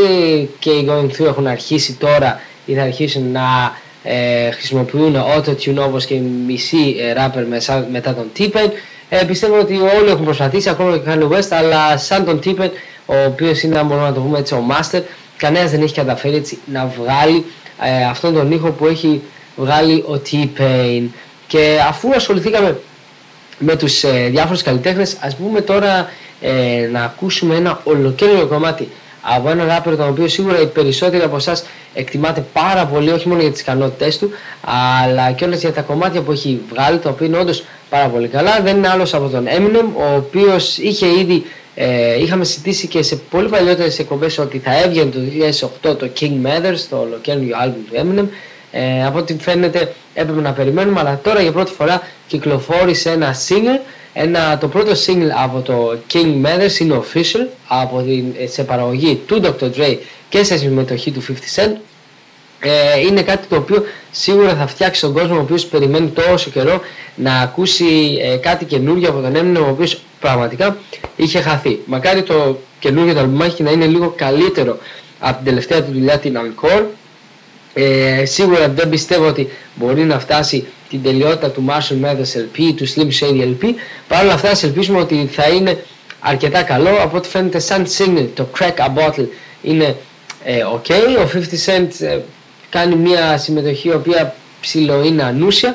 [0.59, 6.05] και οι Going Through έχουν αρχίσει τώρα ή θα αρχίσουν να ε, χρησιμοποιούν auto-tune όπως
[6.07, 8.71] και οι μισοί ε, rapper μεσα- μετά τον T-Pain.
[9.09, 12.71] Ε, πιστεύω ότι όλοι έχουν προσπαθήσει ακόμα και ο Kanye West αλλά σαν τον T-Pain
[13.07, 15.01] ο οποίος είναι αν μπορούμε να το πούμε έτσι ο master
[15.38, 17.44] κανένας δεν έχει καταφέρει έτσι να βγάλει
[17.83, 19.22] ε, αυτόν τον ήχο που έχει
[19.57, 21.03] βγάλει ο T-Pain.
[21.46, 22.79] Και αφού ασχοληθήκαμε
[23.59, 28.88] με τους ε, διάφορους καλλιτέχνες ας πούμε τώρα ε, να ακούσουμε ένα ολοκαίριο κομμάτι
[29.20, 33.40] από έναν ράπερ τον οποίο σίγουρα οι περισσότεροι από εσάς εκτιμάτε πάρα πολύ όχι μόνο
[33.40, 37.27] για τις ικανότητες του αλλά και όλες για τα κομμάτια που έχει βγάλει το οποίο
[37.27, 38.61] είναι όντως πάρα πολύ καλά.
[38.62, 41.44] Δεν είναι άλλος από τον Eminem ο οποίος είχε ήδη
[41.81, 45.19] ε, είχαμε συζητήσει και σε πολύ παλιότερες εκπομπές ότι θα έβγαινε το
[45.91, 48.29] 2008 το King Matters το ολοκαίριο άλμπουμ του Eminem.
[48.73, 53.81] Ε, από ό,τι φαίνεται έπρεπε να περιμένουμε αλλά τώρα για πρώτη φορά κυκλοφόρησε ένα single.
[54.12, 59.41] Ένα, το πρώτο single από το King Matters είναι official από την, σε παραγωγή του
[59.45, 59.64] Dr.
[59.64, 59.97] Dre
[60.29, 61.77] και σε συμμετοχή του 50 Cent.
[62.61, 66.81] Ε, είναι κάτι το οποίο σίγουρα θα φτιάξει τον κόσμο ο οποίος περιμένει τόσο καιρό
[67.14, 70.76] να ακούσει ε, κάτι καινούργιο από τον Eminem ο οποίος πραγματικά
[71.16, 71.78] είχε χαθεί.
[71.87, 74.78] Μακάρι το καινούργιο το αλμπουμάκι να είναι λίγο καλύτερο
[75.18, 76.85] από την τελευταία του δουλειά την Encore
[77.74, 82.88] ε, σίγουρα δεν πιστεύω ότι μπορεί να φτάσει την τελειότητα του Marshall Mathers LP, του
[82.88, 83.64] Slim Shady LP.
[84.09, 85.85] Παρ' όλα αυτά, ας ελπίσουμε ότι θα είναι
[86.20, 86.90] αρκετά καλό.
[87.02, 89.26] Από ό,τι φαίνεται, σαν single, το Crack a Bottle
[89.62, 89.96] είναι
[90.44, 90.90] ε, ok.
[91.24, 92.18] Ο 50 Cent ε,
[92.70, 95.75] κάνει μια συμμετοχή η οποία ψηλό είναι ανούσια,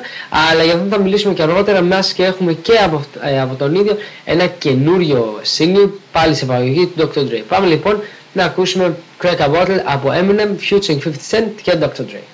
[0.50, 3.74] αλλά για αυτό θα μιλήσουμε και αργότερα, μιας και έχουμε και από, ε, από τον
[3.74, 7.18] ίδιο ένα καινούριο single, πάλι σε παραγωγή του Dr.
[7.18, 7.42] Dre.
[7.48, 8.00] Πάμε λοιπόν
[8.32, 12.00] να ακούσουμε Crack a Bottle από Eminem, featuring 50 Cent και Dr.
[12.00, 12.33] Dre.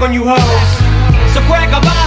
[0.00, 0.70] On you hoes.
[1.34, 1.97] So crack a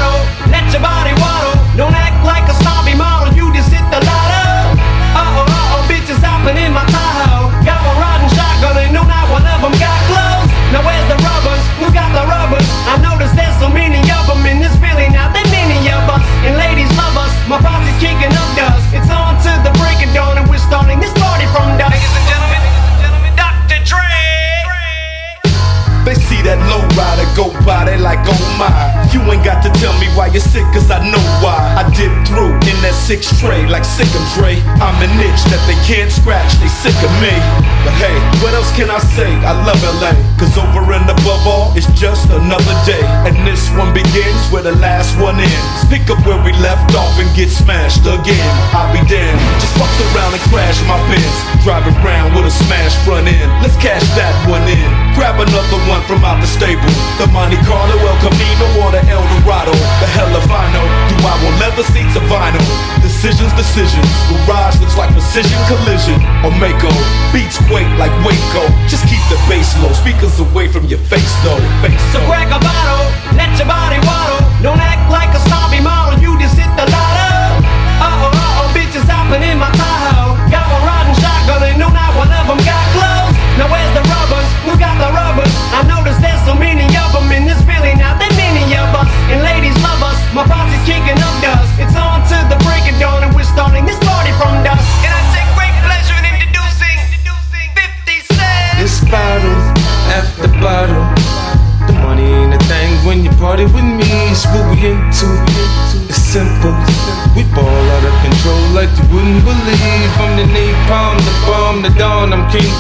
[33.12, 34.56] six tray like sick and Dre.
[34.80, 37.36] I'm an itch that they can't scratch, they sick of me.
[37.84, 39.28] But hey, what else can I say?
[39.44, 43.04] I love LA, cause over and above all, it's just another day.
[43.28, 45.80] And this one begins where the last one ends.
[45.92, 48.52] Pick up where we left off and get smashed again.
[48.72, 49.44] I'll be damned.
[49.60, 51.36] Just fucked around and crashed my Benz.
[51.68, 53.52] Driving around with a smashed front end.
[53.60, 55.01] Let's cash that one in.
[55.14, 56.88] Grab another one from out the stable.
[57.22, 59.76] The Monte Carlo, El Camino, or the El Dorado.
[60.02, 60.88] The hell if I know.
[61.12, 62.64] Do I want leather seats or vinyl?
[63.06, 64.10] Decisions, decisions.
[64.48, 66.18] Garage looks like precision collision.
[66.42, 66.90] Or Mako.
[67.30, 68.66] Beats quake like Waco.
[68.90, 69.94] Just keep the bass low.
[69.94, 71.62] Speakers away from your face though.
[71.86, 73.06] Face So crack a bottle,
[73.38, 74.42] let your body waddle.
[74.66, 76.01] Don't act like a snobby model,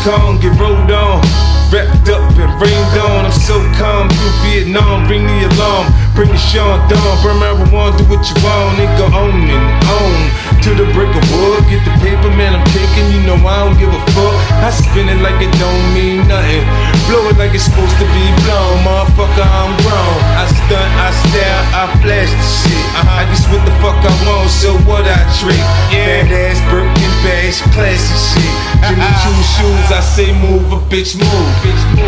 [0.06, 0.14] dawn.
[0.14, 1.22] I'm Kong, get rolled on.
[1.72, 3.26] Wrapped up and rained on.
[3.26, 4.10] I'm so calm.
[4.10, 5.88] You Vietnam, bring the alarm.
[6.16, 7.16] Bring the Sean Dawn.
[7.24, 8.78] Burn marijuana, do what you want.
[8.97, 10.20] Go on and on.
[10.62, 12.54] To the brick of wood, get the paper, man.
[12.54, 13.08] I'm taking.
[13.16, 14.36] You know I don't give a fuck.
[14.62, 16.66] I spin it like it don't mean nothing.
[17.08, 18.84] Blow it like it's supposed to be blown.
[18.84, 20.18] Motherfucker, I'm grown.
[20.38, 22.86] I stunt, I stare, I flash the shit.
[22.99, 25.64] I just what the fuck I want, so what I trick.
[25.89, 28.56] Fat ass Birkin bags, classy shit.
[28.86, 31.50] Jimmy Choo shoes, I say move a bitch move.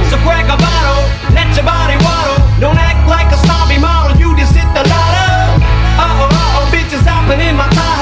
[0.09, 1.03] So crack a bottle,
[1.33, 2.41] let your body waddle.
[2.59, 5.61] Don't act like a snobby model, you just hit the lotto.
[5.97, 7.92] Uh oh, uh oh, bitches hopping in my Tahoe.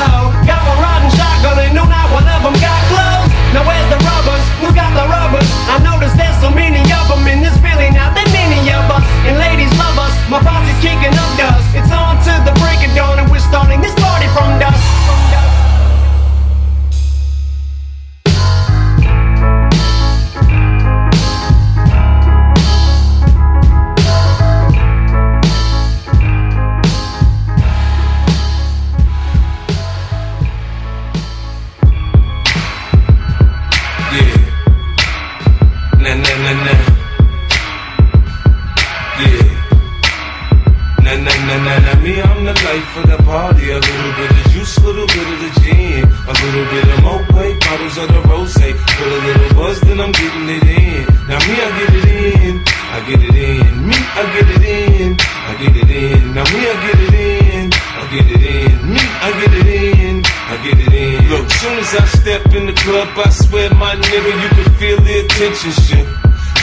[61.61, 65.15] Soon as I step in the club, I swear, my nigga, you can feel the
[65.21, 66.09] attention shift.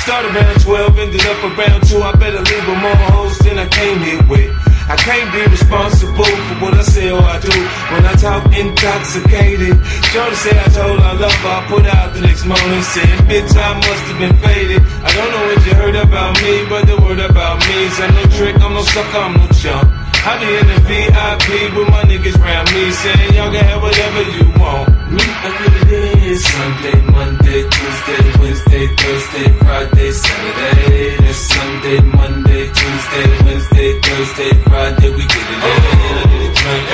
[0.03, 2.03] Start around 12, ended up around 2.
[2.03, 4.51] I better leave with more hoes than I came here with.
[4.91, 7.55] I can't be responsible for what I say or I do
[7.95, 9.79] when I talk intoxicated.
[10.11, 13.21] Shorty say I told her I love her, I put out the next morning saying,
[13.31, 14.83] bitch, I must have been faded.
[14.83, 18.15] I don't know what you heard about me, but the word about me is I'm
[18.19, 19.98] no trick, I'm no sucker, I'm no chump.
[20.29, 24.21] I be in the VIP with my niggas round me saying y'all can have whatever
[24.29, 24.93] you want.
[25.09, 31.17] Me, I it in Sunday, Monday, Tuesday, Wednesday, Thursday, Friday, Saturday.
[31.25, 35.09] That's Sunday, Monday, Tuesday, Wednesday, Thursday, Friday.
[35.17, 35.89] We get it in.
[35.89, 36.85] I need a drink,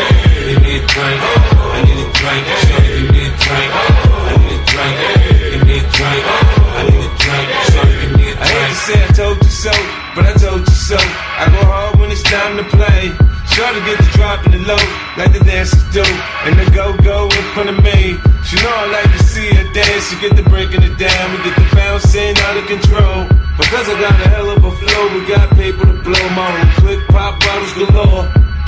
[0.46, 1.18] give me a drink.
[1.58, 3.70] I need a drink, shorty, give me a drink.
[4.14, 4.94] I need a drink,
[5.50, 6.22] give me a drink.
[6.70, 8.38] I need a drink, shorty, give me a drink.
[8.38, 9.74] I hate to say I told you so,
[10.14, 10.98] but I told you so.
[11.02, 13.23] I go hard when it's time to play.
[13.54, 14.82] To get the drop in the low,
[15.16, 16.02] like the dancers do.
[16.42, 18.18] And the go-go in front of me.
[18.42, 20.10] She know I like to see her dance.
[20.10, 23.30] She get the breaking it down, we get the bouncing out of control.
[23.56, 26.28] Because I got a hell of a flow, we got paper to blow.
[26.34, 28.26] My own click pop bottles galore.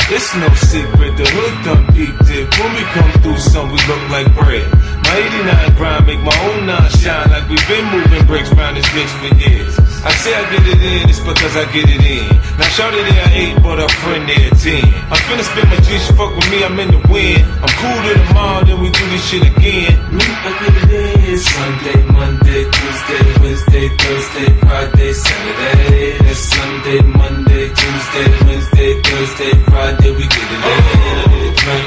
[0.09, 2.47] It's no secret, the hood done peeped it.
[2.63, 4.63] When we come through, some we look like bread.
[5.03, 8.87] My 89 grind make my own nine shine like we've been moving bricks round this
[8.95, 9.75] bitch for years.
[10.07, 12.23] I say I get it in, it's because I get it in.
[12.55, 14.87] Now shorty there eight, but a friend there ten.
[15.11, 17.43] I'm finna spit my G, she fuck with me, I'm in the wind.
[17.67, 19.91] I'm cool to the then we do this shit again.
[20.15, 21.06] Me, I get it in.
[21.39, 26.19] Sunday, Monday, Tuesday, Wednesday, Thursday, Friday, Saturday.
[26.25, 30.87] That's Sunday, Monday, Tuesday, Wednesday, Thursday, Friday, we get it in.
[30.97, 31.85] I need a drink,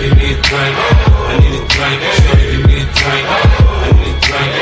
[0.00, 0.76] give me a drink.
[0.76, 3.26] I need a drink, shorty, me a drink.
[3.28, 4.52] I need a drink,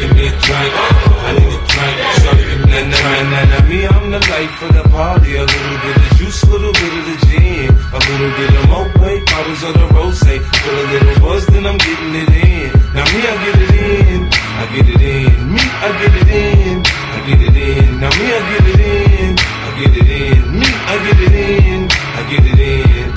[0.00, 0.72] give me a drink.
[1.10, 3.26] I need a drink, shorty, give me a drink.
[3.26, 5.34] Nah, nah, nah, me, I'm the life of the party.
[5.34, 7.74] A little bit of juice, a little bit of the gin.
[7.74, 8.90] a little bit of moe,
[9.26, 10.20] bottles of the rose.
[10.22, 12.49] Feel a little buzz, then I'm getting it in.
[12.92, 15.54] Now me, I get it in, I get it in.
[15.54, 18.00] Me, I get it in, I get it in.
[18.00, 20.58] Now me, I get it in, I get it in.
[20.58, 23.14] Me, I get it in, I get it in.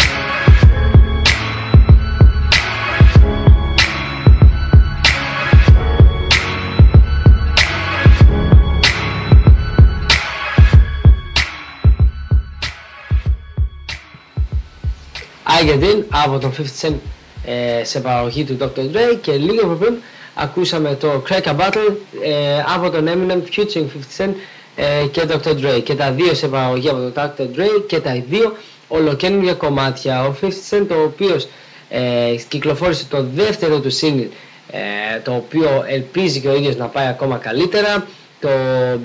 [15.48, 17.02] I get in, I was on 15
[17.46, 18.80] ε, σε παραγωγή του Dr.
[18.80, 19.94] Dre και λίγο πριν
[20.34, 23.86] ακούσαμε το Crack a Battle ε, από τον Eminem featuring
[24.18, 24.34] 50 Cent
[24.76, 25.50] ε, και Dr.
[25.50, 27.42] Dre και τα δύο σε παραγωγή από τον Dr.
[27.60, 28.54] Dre και τα δύο
[28.88, 31.48] ολοκαίνουργια κομμάτια ο 50 Cent ο οποίος
[31.90, 34.28] ε, κυκλοφόρησε το δεύτερο του single
[34.72, 38.08] ε, το οποίο ελπίζει και ο ίδιος να πάει ακόμα καλύτερα
[38.40, 38.50] το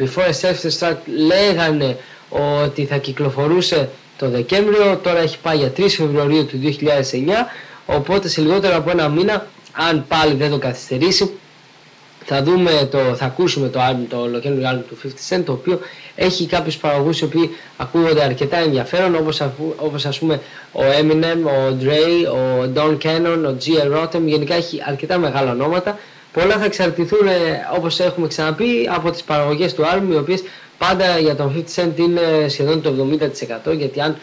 [0.01, 1.97] Before a Self Start λέγανε
[2.29, 6.73] ότι θα κυκλοφορούσε το Δεκέμβριο, τώρα έχει πάει για 3 Φεβρουαρίου του 2009,
[7.97, 11.31] οπότε σε λιγότερο από ένα μήνα, αν πάλι δεν το καθυστερήσει,
[12.25, 15.81] θα, δούμε το, θα ακούσουμε το, album, το ολοκέντρο album του 50 Cent, το οποίο
[16.15, 19.43] έχει κάποιους παραγωγούς οι οποίοι ακούγονται αρκετά ενδιαφέρον, όπως,
[19.77, 20.41] όπως ας πούμε
[20.73, 24.03] ο Eminem, ο Dre, ο Don Cannon, ο G.L.
[24.03, 25.99] Rotem, γενικά έχει αρκετά μεγάλα ονόματα.
[26.33, 27.33] Πολλά θα εξαρτηθούν, ε,
[27.77, 30.43] όπως έχουμε ξαναπεί, από τις παραγωγές του album, οι οποίες
[30.79, 32.93] πάντα για τον 50 Cent είναι σχεδόν το
[33.69, 34.17] 70% γιατί αν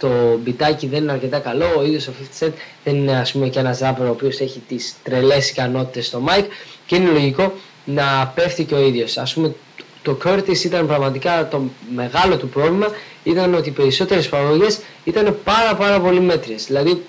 [0.00, 2.52] το μπιτάκι δεν είναι αρκετά καλό, ο ίδιος ο 50 Cent
[2.84, 6.44] δεν είναι ας πούμε και ένας rapper ο οποίος έχει τις τρελές ικανότητες στο mic
[6.86, 7.52] και είναι λογικό
[7.84, 9.16] να πέφτει και ο ίδιος.
[9.16, 9.54] Ας πούμε
[10.02, 11.62] το Curtis ήταν πραγματικά το
[11.94, 12.86] μεγάλο του πρόβλημα
[13.24, 16.64] ήταν ότι οι περισσότερες παραγωγές ήταν πάρα πάρα πολύ μέτριες.
[16.66, 17.02] Δηλαδή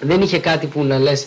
[0.00, 1.26] δεν είχε κάτι που να λες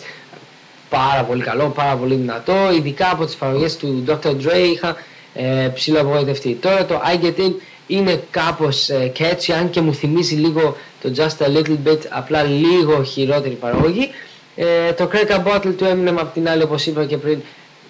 [0.88, 4.30] πάρα πολύ καλό, πάρα πολύ δυνατό, ειδικά από τις παραγωγές του Dr.
[4.30, 4.96] Dre είχα
[5.34, 6.54] ε, ψηλό απογοητευτεί.
[6.54, 7.52] Τώρα το I Get In
[7.86, 12.42] είναι κάπως ε, catchy αν και μου θυμίζει λίγο το Just a Little Bit απλά
[12.42, 14.10] λίγο χειρότερη παραγωγή.
[14.56, 17.40] Ε, το Crack a Bottle του Eminem απ' την άλλη όπως είπα και πριν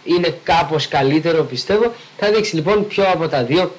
[0.04, 1.92] είναι κάπως καλύτερο πιστεύω.
[2.16, 3.72] Θα δείξει λοιπόν ποιο από τα δύο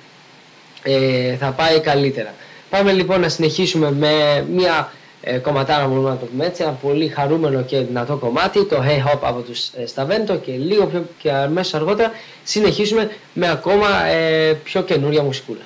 [0.83, 2.33] ε, θα πάει καλύτερα.
[2.69, 4.91] Πάμε λοιπόν να συνεχίσουμε με μια
[5.21, 9.11] ε, κομματάρα μπορούμε να το πούμε έτσι, ένα πολύ χαρούμενο και δυνατό κομμάτι, το Hey
[9.11, 12.11] Hop από τους ε, Stavento και λίγο πιο και αμέσως αργότερα
[12.43, 15.61] συνεχίσουμε με ακόμα ε, πιο καινούρια μουσικούλα.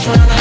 [0.00, 0.37] just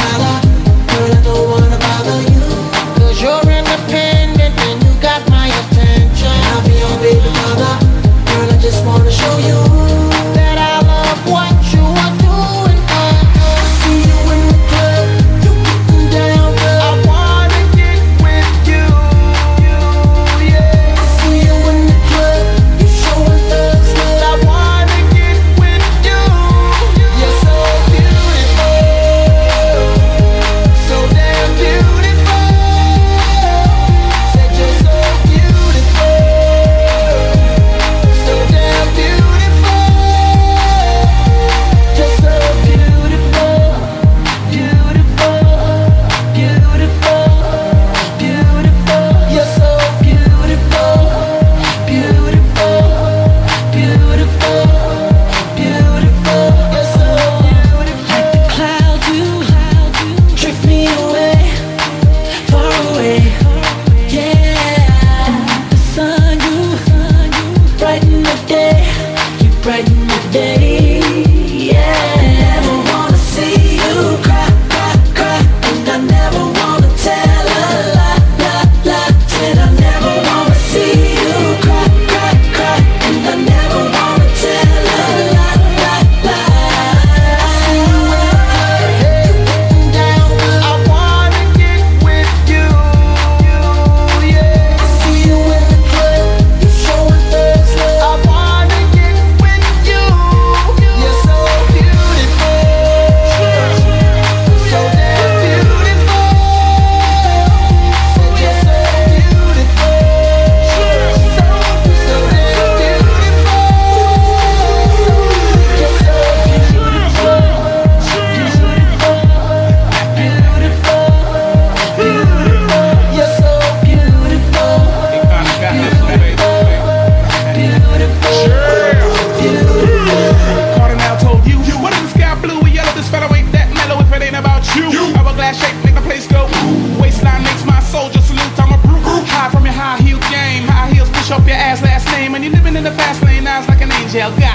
[144.18, 144.46] shall.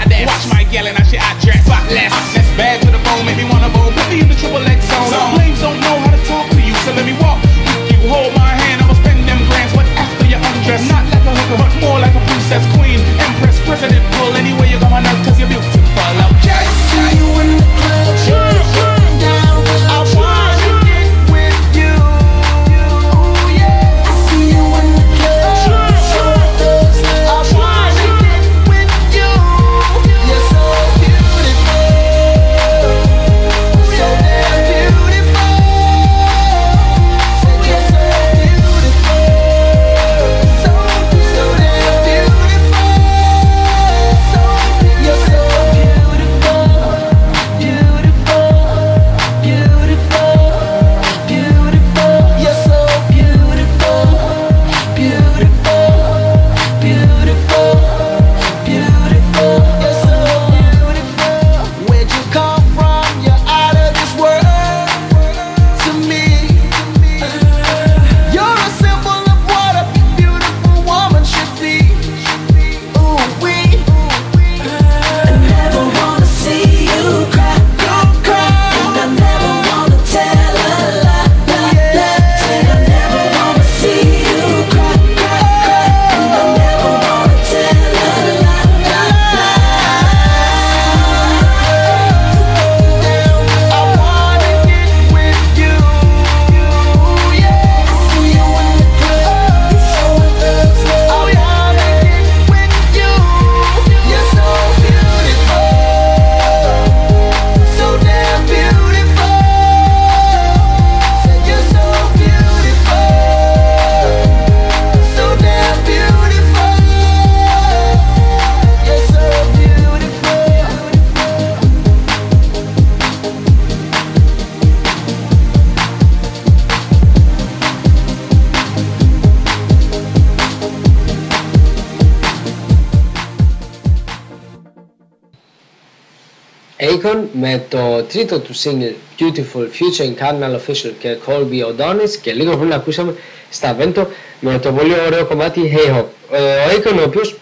[137.03, 142.57] Akon με το τρίτο του single Beautiful Future Cardinal Official και Colby O'Donis και λίγο
[142.57, 143.15] πριν ακούσαμε
[143.51, 144.07] στα Vento
[144.41, 146.05] με το πολύ ωραίο κομμάτι Hey Ho.
[146.31, 147.37] Ε, Ο Akon ο οποίος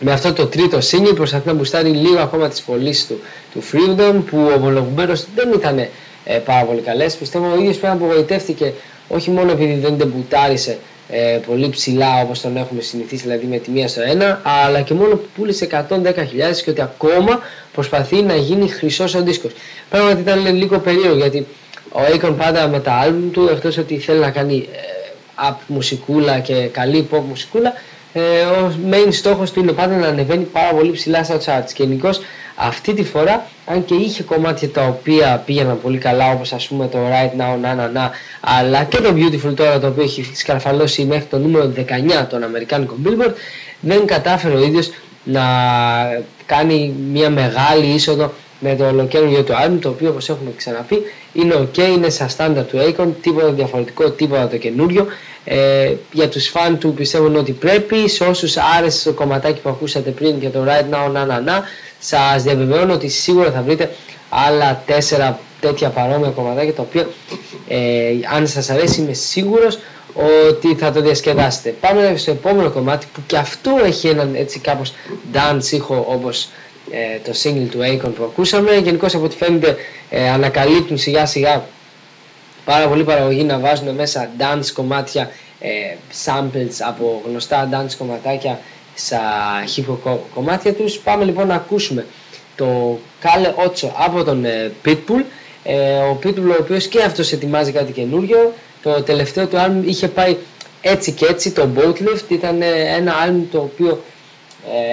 [0.00, 3.20] με αυτό το τρίτο single προσπαθεί να μπουστάρει λίγο ακόμα τις πωλήσεις του,
[3.52, 5.88] του Freedom που ομολογουμένως δεν ήταν ε,
[6.44, 7.14] πάρα πολύ καλές.
[7.14, 8.72] Πιστεύω ο ίδιος πέρα απογοητεύτηκε
[9.08, 10.78] όχι μόνο επειδή δεν τεμπουτάρισε
[11.14, 14.94] ε, πολύ ψηλά όπως τον έχουμε συνηθίσει δηλαδή με τη μία στο ένα αλλά και
[14.94, 16.12] μόνο που πούλησε 110.000
[16.64, 17.40] και ότι ακόμα
[17.72, 19.52] προσπαθεί να γίνει χρυσός ο δίσκος.
[19.90, 21.46] Πράγματι ήταν λίγο περίεργο γιατί
[21.92, 26.38] ο Akon πάντα με τα άλμπουμ του εκτός ότι θέλει να κάνει ε, up μουσικούλα
[26.38, 27.72] και καλή pop μουσικούλα
[28.12, 31.82] ε, ο main στόχος του είναι πάντα να ανεβαίνει πάρα πολύ ψηλά στα charts και
[31.82, 32.20] γενικώς
[32.54, 36.88] αυτή τη φορά αν και είχε κομμάτια τα οποία πήγαιναν πολύ καλά όπως ας πούμε
[36.88, 41.04] το Right Now Na Na Na αλλά και το Beautiful τώρα το οποίο έχει σκαρφαλώσει
[41.04, 41.80] μέχρι το νούμερο 19
[42.30, 43.32] των Αμερικάνικων Billboard
[43.80, 44.90] δεν κατάφερε ο ίδιος
[45.24, 45.42] να
[46.46, 51.54] κάνει μια μεγάλη είσοδο με το ολοκαίριο του album το οποίο όπως έχουμε ξαναπεί είναι
[51.54, 55.06] ok, είναι στα στάνταρ του Akon, τίποτα διαφορετικό, τίποτα το καινούριο.
[55.44, 60.10] Ε, για τους φαν του πιστεύουν ότι πρέπει σε όσους άρεσε το κομματάκι που ακούσατε
[60.10, 61.62] πριν για το Right Now Na Na Na
[62.04, 63.90] σας διαβεβαιώνω ότι σίγουρα θα βρείτε
[64.28, 67.08] άλλα τέσσερα τέτοια παρόμοια κομματάκια τα οποία
[67.68, 69.78] ε, αν σας αρέσει είμαι σίγουρος
[70.14, 71.74] ότι θα το διασκεδάσετε.
[71.80, 74.92] Πάμε στο επόμενο κομμάτι που και αυτό έχει έναν έτσι κάπως
[75.32, 76.48] dance ήχο όπως
[76.90, 78.76] ε, το single του Akon που ακούσαμε.
[78.76, 79.76] Γενικώς από ό,τι φαίνεται
[80.10, 81.64] ε, ανακαλύπτουν σιγά σιγά
[82.64, 85.30] πάρα πολύ παραγωγή να βάζουν μέσα dance κομμάτια,
[85.60, 85.68] ε,
[86.24, 88.60] samples από γνωστά dance κομματάκια
[88.94, 89.20] στα
[89.76, 90.98] hip κομμάτια τους.
[90.98, 92.06] Πάμε λοιπόν να ακούσουμε
[92.56, 95.24] το Kale Ocho από τον ε, Pitbull.
[95.64, 98.52] Ε, ο Pitbull ο οποίος και αυτός ετοιμάζει κάτι καινούριο.
[98.82, 100.36] Το τελευταίο του album είχε πάει
[100.80, 102.66] έτσι και έτσι, το Boatlift ήταν ε,
[102.96, 104.02] ένα album το οποίο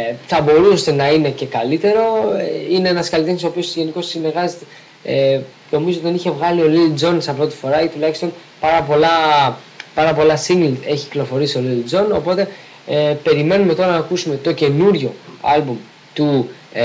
[0.10, 2.02] ε, θα μπορούσε να είναι και καλύτερο.
[2.38, 4.66] Ε, είναι ένας καλλιτέχνης ο οποίος γενικώς συνεργάζεται
[5.04, 5.40] ε,
[5.72, 9.10] νομίζω τον είχε βγάλει ο Lil Jon σαν πρώτη φορά ή τουλάχιστον πάρα πολλά,
[9.94, 12.48] πάρα πολλά single έχει κυκλοφορήσει ο Lil Jon οπότε
[12.92, 15.78] ε, περιμένουμε τώρα να ακούσουμε το καινούριο άλμπουμ
[16.14, 16.84] του ε,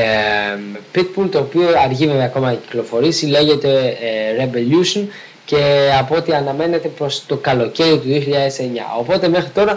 [0.94, 5.02] Pitbull το οποίο αργεί βέβαια ακόμα να κυκλοφορήσει λέγεται ε, Revolution
[5.44, 8.20] και από ό,τι αναμένεται προς το καλοκαίρι του 2009
[8.98, 9.76] οπότε μέχρι τώρα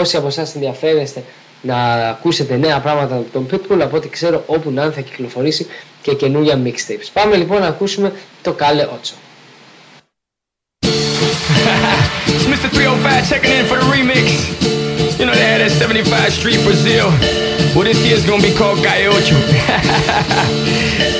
[0.00, 1.22] όσοι από εσάς ενδιαφέρεστε
[1.62, 1.76] να
[2.08, 5.66] ακούσετε νέα πράγματα από τον Pitbull από ό,τι ξέρω όπου να θα κυκλοφορήσει
[6.02, 7.08] και καινούργια mixtapes.
[7.12, 8.12] Πάμε λοιπόν να ακούσουμε
[8.42, 9.14] το Kale Ocho.
[12.34, 12.68] It's Mr.
[12.70, 14.65] 305 checking in for the remix.
[15.18, 17.08] You know they had that 75 Street Brazil.
[17.72, 19.08] Well, this year's gonna be called Calle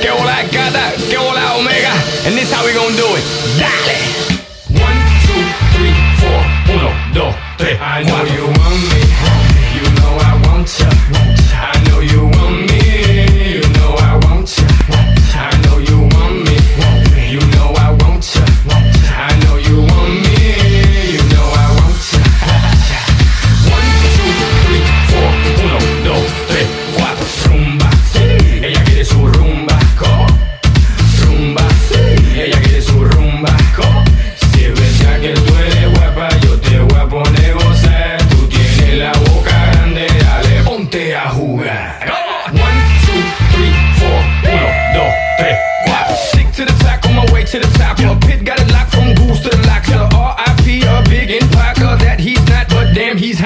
[0.01, 1.93] que hola gata, que hola omega.
[2.25, 3.25] And this how we gonna do it.
[3.57, 4.37] Dale!
[4.77, 5.41] One, two,
[5.73, 6.41] three, four.
[6.77, 7.79] Uno, dos, tres.
[7.81, 9.01] I know you want me.
[9.73, 11.36] You know I want ya.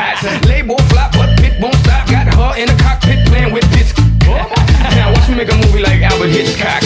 [0.02, 0.46] Hot.
[0.46, 2.08] Label flop, but pit won't stop.
[2.10, 3.94] Got her in the cockpit playing with bits.
[4.96, 6.81] now watch me make a movie like Albert Hitchcock.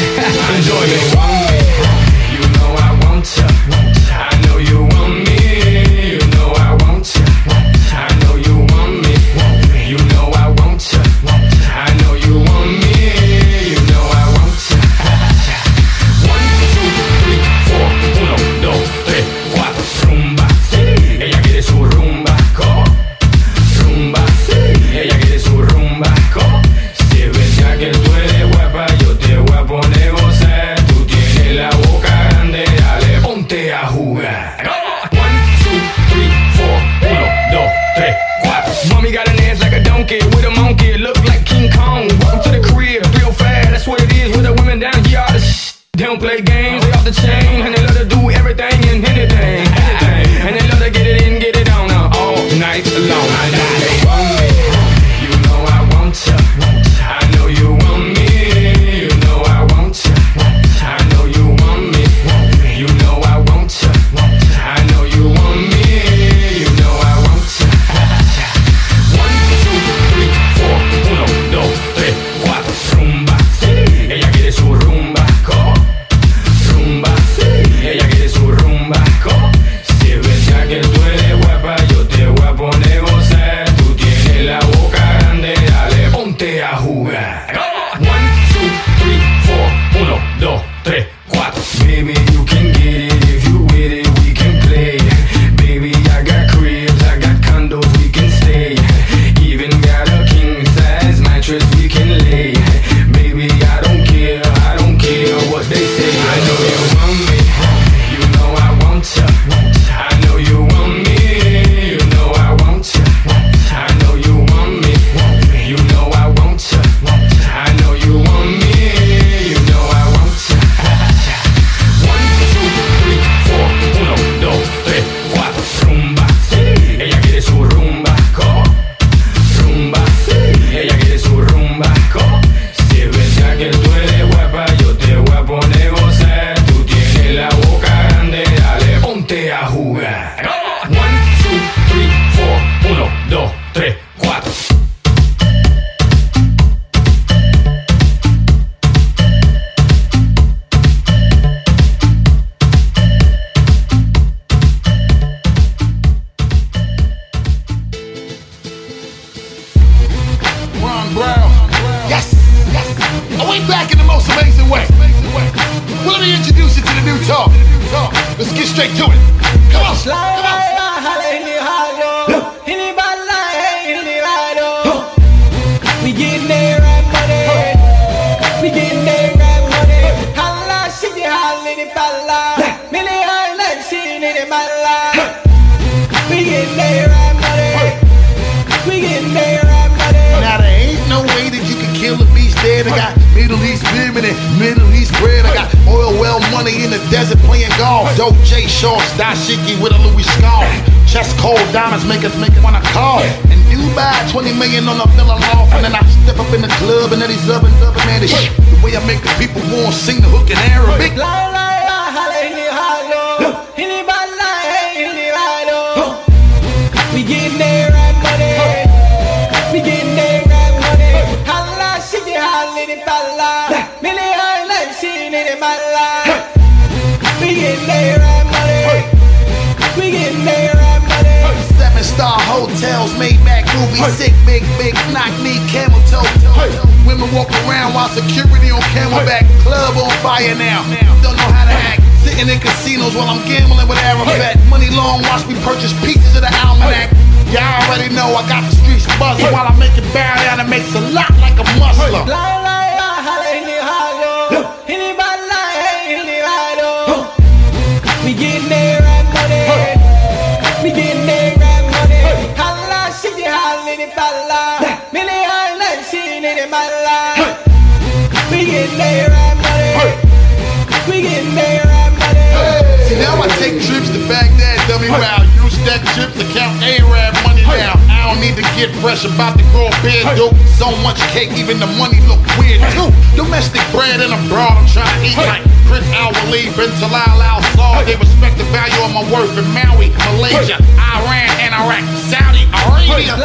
[278.76, 280.54] Get fresh about to grow a beard, dope.
[280.76, 283.08] So much cake, even the money look weird too.
[283.40, 287.64] Domestic bread and abroad, I'm trying to eat like Prince Al Waleed, Bin Talal Al
[287.74, 288.06] Saud.
[288.06, 293.40] They respect the value of my worth in Maui, Malaysia, Iran, and Iraq, Saudi Arabia.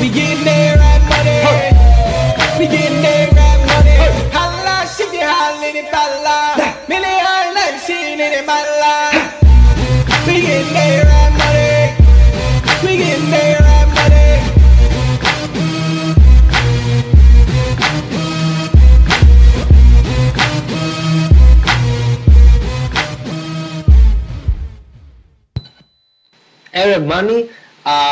[0.00, 1.44] We getting there right money.
[2.58, 3.96] We getting there right money.
[4.32, 6.56] Holla, shit, holla, in balla.
[6.88, 8.79] Mini holla, shit, in balla.
[27.10, 27.44] Money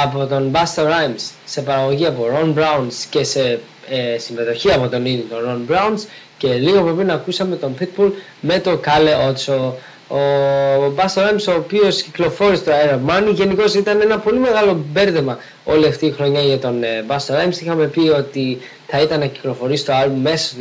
[0.04, 5.06] από τον Buster Rhymes σε παραγωγή από Ron Browns και σε ε, συμμετοχή από τον
[5.06, 6.00] ίδιο τον Ron Browns
[6.38, 9.72] και λίγο πριν ακούσαμε τον Pitbull με το Kale Ocho.
[10.10, 15.38] Ο Buster Rhymes ο οποίος κυκλοφόρησε το Arab Money γενικώς ήταν ένα πολύ μεγάλο μπέρδεμα
[15.64, 17.60] όλη αυτή η χρονιά για τον ε, Buster Rhymes.
[17.60, 20.56] Είχαμε πει ότι θα ήταν να κυκλοφορήσει το album μέσα στο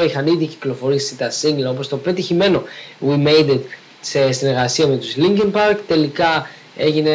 [0.00, 2.62] 2008 είχαν ήδη κυκλοφορήσει τα single όπως το πετυχημένο
[3.08, 3.60] We Made It
[4.00, 5.76] σε συνεργασία με τους Linkin Park.
[5.86, 7.10] Τελικά έγινε,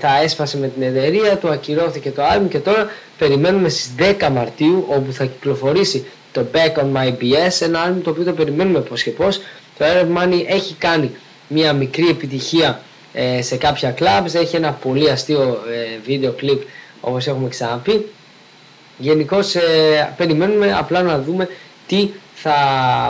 [0.00, 3.90] τα έσπασε με την εταιρεία, του ακυρώθηκε το album και τώρα περιμένουμε στις
[4.20, 8.32] 10 Μαρτίου όπου θα κυκλοφορήσει το Back on My BS, ένα album το οποίο το
[8.32, 9.38] περιμένουμε πώς και πώς.
[9.78, 11.10] Το Arab Money έχει κάνει
[11.48, 12.82] μια μικρή επιτυχία
[13.12, 16.62] ε, σε κάποια clubs, έχει ένα πολύ αστείο ε, βίντεο κλιπ
[17.00, 18.06] όπως έχουμε ξαναπεί.
[18.98, 21.48] Γενικώς ε, περιμένουμε απλά να δούμε
[21.86, 22.08] τι
[22.42, 22.56] θα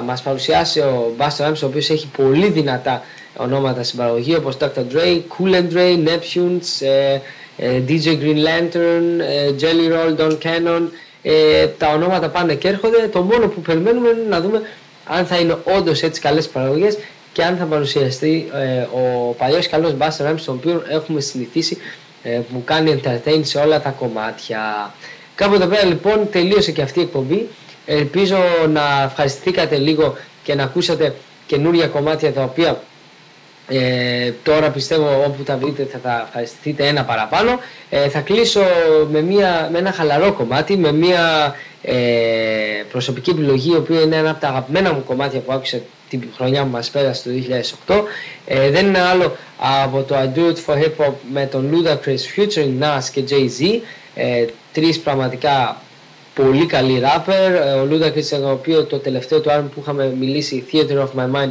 [0.05, 3.03] μας παρουσιάσει ο Buster Rhymes ο οποίος έχει πολύ δυνατά
[3.37, 4.67] ονόματα στην παραγωγή όπως Dr.
[4.67, 7.19] Dre, Cool and Dre, Neptunes, ε,
[7.57, 10.83] ε, DJ Green Lantern, ε, Jelly Roll, Don Cannon.
[11.23, 13.09] Ε, τα ονόματα πάνε και έρχονται.
[13.13, 14.63] Το μόνο που περιμένουμε είναι να δούμε
[15.05, 16.99] αν θα είναι όντως έτσι καλές παραγωγές
[17.33, 21.79] και αν θα παρουσιαστεί ε, ο παλιός καλός Buster Rhymes τον οποίο έχουμε συνηθίσει
[22.23, 24.95] ε, που κάνει entertain σε όλα τα κομμάτια.
[25.35, 27.49] Κάπου εδώ πέρα λοιπόν τελείωσε και αυτή η εκπομπή
[27.89, 28.37] ελπίζω
[28.69, 31.15] να ευχαριστηθήκατε λίγο και να ακούσατε
[31.47, 32.81] καινούρια κομμάτια τα οποία
[33.69, 37.59] ε, τώρα πιστεύω όπου τα βρείτε θα τα ευχαριστηθείτε ένα παραπάνω.
[37.91, 38.61] Ε, θα κλείσω
[39.11, 41.95] με, μια, με ένα χαλαρό κομμάτι με μια ε,
[42.91, 46.63] προσωπική επιλογή η οποία είναι ένα από τα αγαπημένα μου κομμάτια που άκουσα την χρονιά
[46.63, 47.31] που μας πέρασε το
[47.87, 48.03] 2008
[48.47, 52.41] ε, δεν είναι άλλο από το I Do It For Hip Hop με τον Ludacris
[52.41, 53.81] featuring Nas και Jay-Z.
[54.15, 55.83] Ε, τρεις πραγματικά
[56.43, 60.97] πολύ καλοί rapper ο Ludacris το οποίος το τελευταίο του album που είχαμε μιλήσει Theater
[60.97, 61.51] of My Mind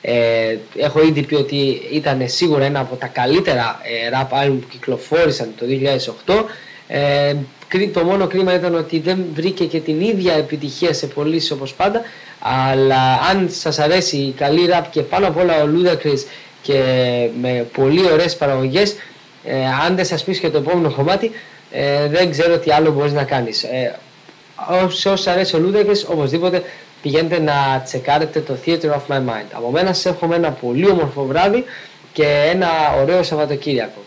[0.00, 4.66] ε, έχω ήδη πει ότι ήταν σίγουρα ένα από τα καλύτερα ε, rap album που
[4.70, 5.66] κυκλοφόρησαν το
[6.26, 6.44] 2008
[6.88, 7.34] ε,
[7.92, 12.02] το μόνο κρίμα ήταν ότι δεν βρήκε και την ίδια επιτυχία σε πωλήσεις όπως πάντα.
[12.38, 16.24] Αλλά αν σας αρέσει η καλή rap και πάνω απ' όλα ο Ludacris
[16.62, 16.82] και
[17.40, 18.96] με πολύ ωραίες παραγωγές
[19.44, 19.54] ε,
[19.86, 21.30] αν δεν σας πεις και το επόμενο κομμάτι
[21.70, 23.62] ε, δεν ξέρω τι άλλο μπορείς να κάνεις.
[23.62, 23.98] Ε,
[24.88, 26.62] σε όσους αρέσει ο Ludacris οπωσδήποτε
[27.02, 29.48] πηγαίνετε να τσεκάρετε το Theater of My Mind.
[29.52, 31.64] Από μένα σας εύχομαι ένα πολύ όμορφο βράδυ
[32.12, 32.68] και ένα
[33.00, 34.00] ωραίο Σαββατοκύριακο.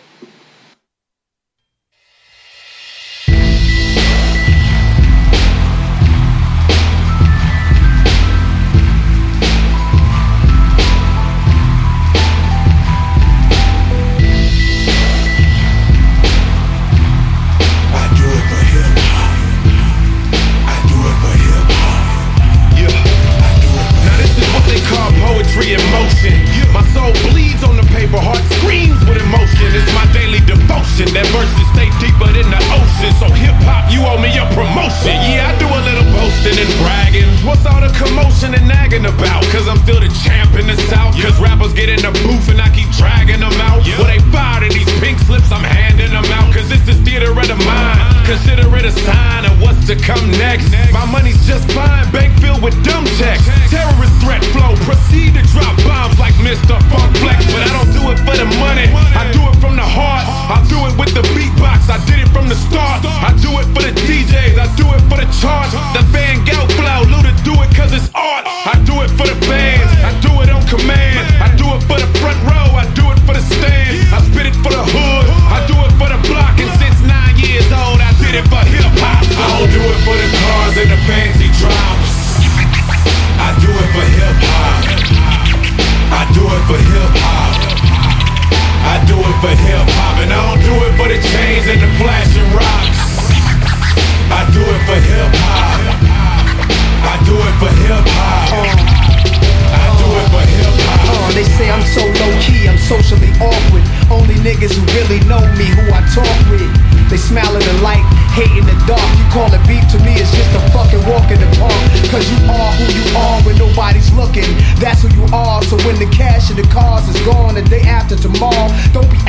[117.64, 119.20] The day after tomorrow, don't be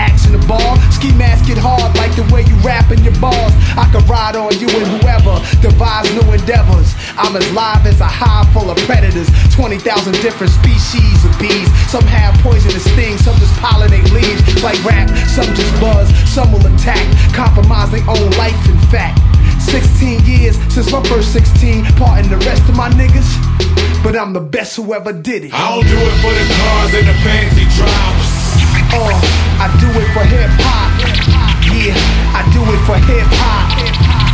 [0.50, 0.74] ball.
[0.90, 3.54] Ski mask it hard like the way you rap in your bars.
[3.78, 6.90] I could ride on you and whoever devise new endeavors.
[7.14, 9.30] I'm as live as a hive full of predators.
[9.54, 9.78] 20,000
[10.18, 11.70] different species of bees.
[11.86, 14.42] Some have poisonous stings, some just pollinate leaves.
[14.62, 17.06] Like rap, some just buzz, some will attack.
[17.30, 19.22] Compromise their own life, in fact.
[19.70, 23.30] 16 years since my first 16, parting the rest of my niggas.
[24.02, 25.52] But I'm the best who ever did it.
[25.52, 28.19] I don't do it for the cars and the fancy drops.
[28.92, 29.14] Uh,
[29.62, 30.90] I do it for hip hop.
[31.70, 31.94] Yeah,
[32.34, 33.70] I do it for hip hop.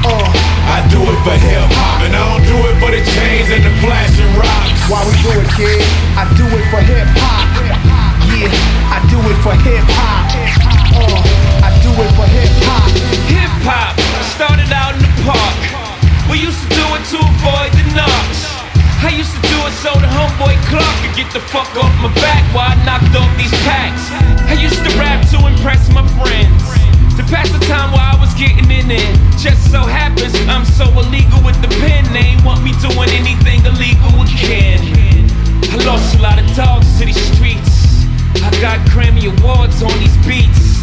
[0.07, 0.33] Uh,
[0.73, 3.61] I do it for hip hop, and I don't do it for the chains and
[3.61, 4.81] the flashing rocks.
[4.89, 5.85] Why we do it, kid?
[6.17, 7.45] I do it for hip hop.
[8.33, 8.49] Yeah,
[8.89, 10.33] I do it for hip hop.
[10.97, 11.21] Uh,
[11.61, 12.89] I do it for hip hop.
[13.29, 13.93] Hip hop
[14.33, 15.61] started out in the park.
[16.33, 18.56] We used to do it to avoid the knocks.
[19.03, 22.12] I used to do it so the homeboy Clark could get the fuck off my
[22.20, 24.09] back while I knocked off these packs.
[24.49, 26.64] I used to rap to impress my friends.
[27.16, 29.12] To pass the time while I was getting in it.
[29.38, 32.05] Just so happens I'm so illegal with the pen.
[32.12, 34.80] They ain't want me doing anything illegal again.
[35.72, 38.05] I lost a lot of dogs to these streets.
[38.40, 40.76] I got Grammy Awards on these beats.